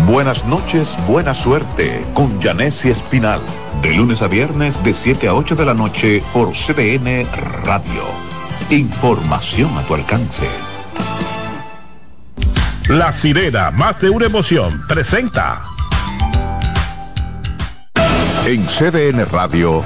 [0.00, 3.40] Buenas noches, buena suerte con Janessi Espinal.
[3.80, 7.26] De lunes a viernes de 7 a 8 de la noche por CBN
[7.64, 8.02] Radio.
[8.68, 10.46] Información a tu alcance.
[12.88, 15.62] La sirena, más de una emoción, presenta.
[18.44, 19.82] En CDN Radio,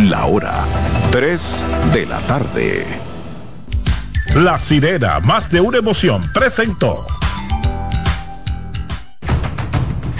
[0.00, 0.64] la hora
[1.12, 2.86] 3 de la tarde.
[4.34, 7.06] La sirena, más de una emoción, presentó.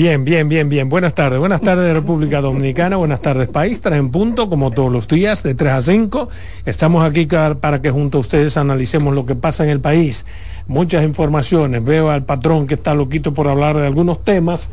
[0.00, 0.88] Bien, bien, bien, bien.
[0.88, 1.38] Buenas tardes.
[1.38, 2.96] Buenas tardes República Dominicana.
[2.96, 3.82] Buenas tardes país.
[3.82, 6.30] Tres en punto, como todos los días, de 3 a 5.
[6.64, 10.24] Estamos aquí para que junto a ustedes analicemos lo que pasa en el país.
[10.66, 11.84] Muchas informaciones.
[11.84, 14.70] Veo al patrón que está loquito por hablar de algunos temas.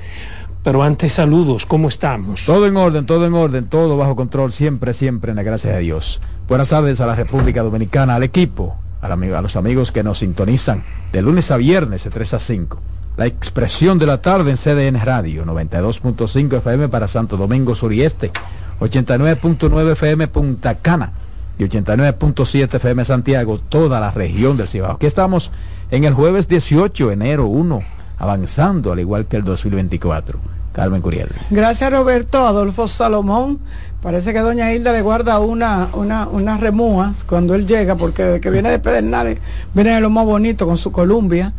[0.64, 2.46] Pero antes saludos, ¿cómo estamos?
[2.46, 5.82] Todo en orden, todo en orden, todo bajo control, siempre, siempre, en la gracia de
[5.82, 6.22] Dios.
[6.48, 10.86] Buenas tardes a la República Dominicana, al equipo, a, a los amigos que nos sintonizan
[11.12, 12.80] de lunes a viernes de 3 a 5
[13.18, 18.04] la expresión de la tarde en CDN Radio, 92.5 FM para Santo Domingo Sur y
[18.04, 18.32] Este,
[18.80, 21.12] 89.9 FM Punta Cana
[21.58, 24.94] y 89.7 FM Santiago, toda la región del Cibao.
[24.94, 25.52] Aquí estamos
[25.90, 27.82] en el jueves 18, enero 1,
[28.20, 30.40] avanzando al igual que el 2024.
[30.72, 31.30] Carmen Curiel.
[31.50, 33.58] Gracias Roberto, Adolfo Salomón.
[34.04, 38.52] Parece que doña Hilda le guarda una, una, unas remúas cuando él llega, porque que
[38.52, 39.40] viene de Pedernales,
[39.74, 41.54] viene de lo más bonito con su Columbia.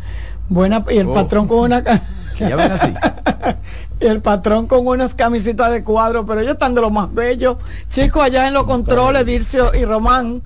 [0.49, 1.13] Buena, y el oh.
[1.13, 1.83] patrón con una...
[2.39, 2.93] ya ven así.
[3.99, 7.57] el patrón con unas camisitas de cuadro, pero ellos están de lo más bellos.
[7.89, 10.41] Chicos, allá en los controles, Dircio y Román,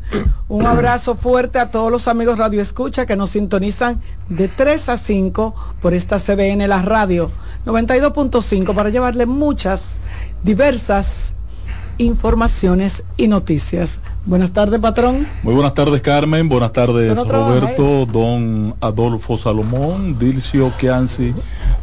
[0.48, 4.98] un abrazo fuerte a todos los amigos Radio Escucha que nos sintonizan de 3 a
[4.98, 7.32] 5 por esta CDN, la radio
[7.66, 9.98] 92.5, para llevarle muchas,
[10.44, 11.34] diversas
[11.98, 14.00] informaciones y noticias.
[14.26, 15.28] Buenas tardes, patrón.
[15.44, 16.48] Muy buenas tardes, Carmen.
[16.48, 21.34] Buenas tardes, Roberto, don Adolfo Salomón, Dilcio Chianci,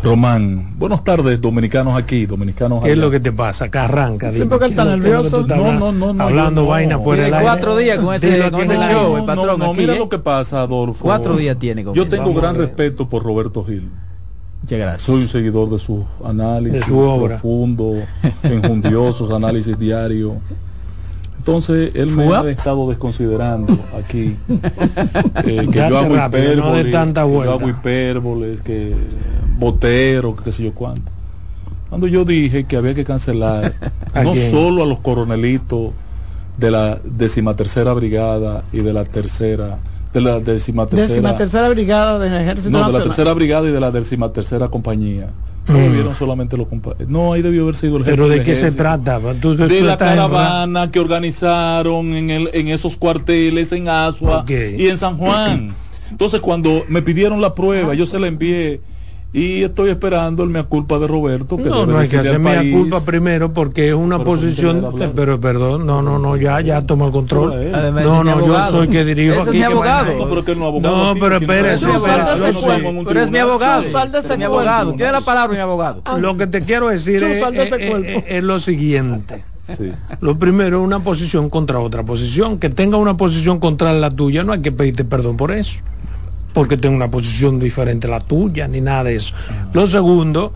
[0.02, 0.78] Román.
[0.78, 3.66] Buenas tardes, dominicanos aquí, dominicanos ¿Qué es lo que te pasa?
[3.66, 4.32] Acá arranca.
[4.32, 5.46] Siempre que está nervioso.
[5.46, 6.24] No, no, no, no.
[6.24, 7.44] Hablando vaina fuera del aire.
[7.44, 9.58] Cuatro días con ese, con ese show, el patrón.
[9.58, 9.98] No, mira ¿eh?
[9.98, 11.04] lo que pasa, Adolfo.
[11.04, 13.90] Cuatro días tiene con Yo tengo gran respeto por Roberto Gil.
[14.96, 17.34] Soy un seguidor de sus análisis, su obra.
[17.34, 17.98] profundos,
[18.42, 20.34] enjundiosos, análisis diarios.
[21.40, 24.36] Entonces, él me ha estado desconsiderando aquí.
[25.44, 28.94] Eh, que yo hago hipérboles, que yo hago hipérboles, que
[29.58, 31.10] botero, que qué sé yo cuánto.
[31.88, 33.74] Cuando yo dije que había que cancelar
[34.14, 35.92] no solo a los coronelitos
[36.58, 39.78] de la decimatercera brigada y de la tercera
[40.12, 43.90] de la décima tercera, brigada del ejército no de la tercera brigada y de la
[43.90, 45.28] décima tercera compañía
[45.66, 45.92] no mm.
[45.92, 46.66] vieron solamente los
[47.08, 51.00] no ahí debió haber sido el pero de qué se trata de la caravana que
[51.00, 55.74] organizaron en el en esos cuarteles en Asua y en San Juan.
[56.10, 58.80] Entonces cuando me pidieron la prueba yo se la envié
[59.32, 62.62] y estoy esperando el mea culpa de Roberto que no no hay que hacer mea
[62.72, 67.12] culpa primero porque es una posición pero perdón no no no ya ya toma el
[67.12, 67.70] control.
[68.02, 70.14] No no yo soy que dirijo aquí es mi abogado.
[70.18, 71.86] No pero que no abogado no pero espérese
[73.06, 73.84] pero es mi abogado.
[73.84, 74.94] es mi abogado.
[74.94, 76.02] tiene la palabra mi abogado.
[76.18, 79.44] Lo que te quiero decir es, lo siguiente.
[80.20, 82.58] Lo primero es una posición contra otra posición.
[82.58, 85.78] Que tenga una posición contra la tuya, no hay que pedirte perdón por eso
[86.52, 89.34] porque tengo una posición diferente a la tuya, ni nada de eso.
[89.72, 90.52] Lo segundo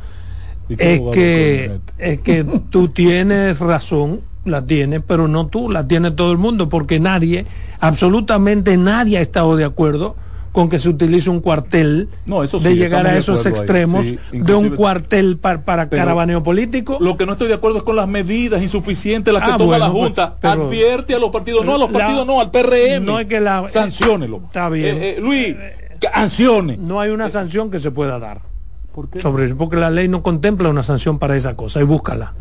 [0.69, 6.33] es que, es que tú tienes razón, la tienes, pero no tú, la tiene todo
[6.33, 7.47] el mundo, porque nadie,
[7.81, 10.17] absolutamente nadie ha estado de acuerdo
[10.55, 15.89] con que se utilice un cuartel de llegar a esos extremos de un cuartel para,
[15.89, 16.97] caravaneo político.
[17.01, 19.79] Lo que no estoy de acuerdo es con las medidas insuficientes las que ah, toma
[19.79, 20.37] la pues, Junta.
[20.41, 23.05] Advierte a los partidos, no a los partidos, no al PRM.
[23.05, 23.69] No es que la.
[23.69, 24.43] Sanciónelo.
[24.47, 24.97] Está bien.
[24.97, 25.57] Eh, eh, Luis,
[26.79, 28.43] no hay una sanción que se pueda dar.
[28.95, 29.21] ¿Por qué?
[29.21, 32.33] Sobre, porque la ley no contempla una sanción para esa cosa y búscala.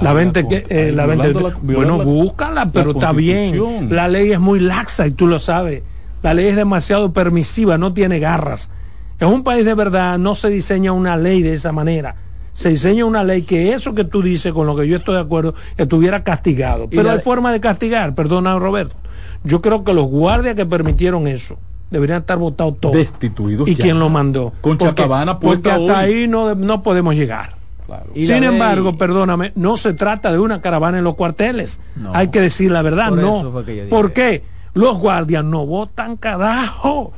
[0.00, 3.88] La vente que eh, la vente, bueno, búscala, pero está bien.
[3.90, 5.82] La ley es muy laxa y tú lo sabes.
[6.22, 8.70] La ley es demasiado permisiva, no tiene garras.
[9.18, 12.16] En un país de verdad no se diseña una ley de esa manera.
[12.52, 15.20] se diseñe una ley que eso que tú dices, con lo que yo estoy de
[15.20, 16.88] acuerdo, estuviera castigado.
[16.90, 18.96] Pero hay forma de castigar, perdona Roberto.
[19.44, 21.58] Yo creo que los guardias que permitieron eso
[21.90, 22.94] deberían estar votados todos.
[22.94, 23.68] Destituidos.
[23.68, 24.52] ¿Y quién lo mandó?
[24.60, 25.06] Con porque,
[25.40, 27.56] porque hasta ahí no, no podemos llegar.
[28.14, 31.80] Sin embargo, perdóname, no se trata de una caravana en los cuarteles.
[32.12, 33.52] Hay que decir la verdad, no.
[33.88, 34.42] ¿Por qué?
[34.74, 37.12] Los guardias no votan carajo.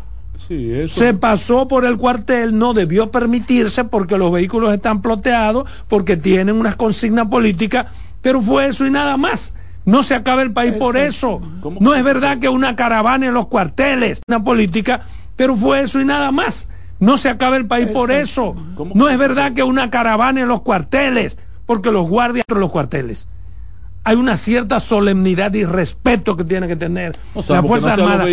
[0.86, 6.56] Se pasó por el cuartel, no debió permitirse porque los vehículos están ploteados, porque tienen
[6.56, 7.86] unas consignas políticas,
[8.22, 9.52] pero fue eso y nada más.
[9.88, 11.40] No se acaba el país por eso.
[11.80, 15.00] No es verdad que una caravana en los cuarteles, una política,
[15.34, 16.68] pero fue eso y nada más.
[17.00, 18.54] No se acaba el país por eso.
[18.94, 23.28] No es verdad que una caravana en los cuarteles, porque los guardias en los cuarteles.
[24.04, 27.12] Hay una cierta solemnidad y respeto que tiene que tener
[27.54, 28.24] la Fuerza Armada.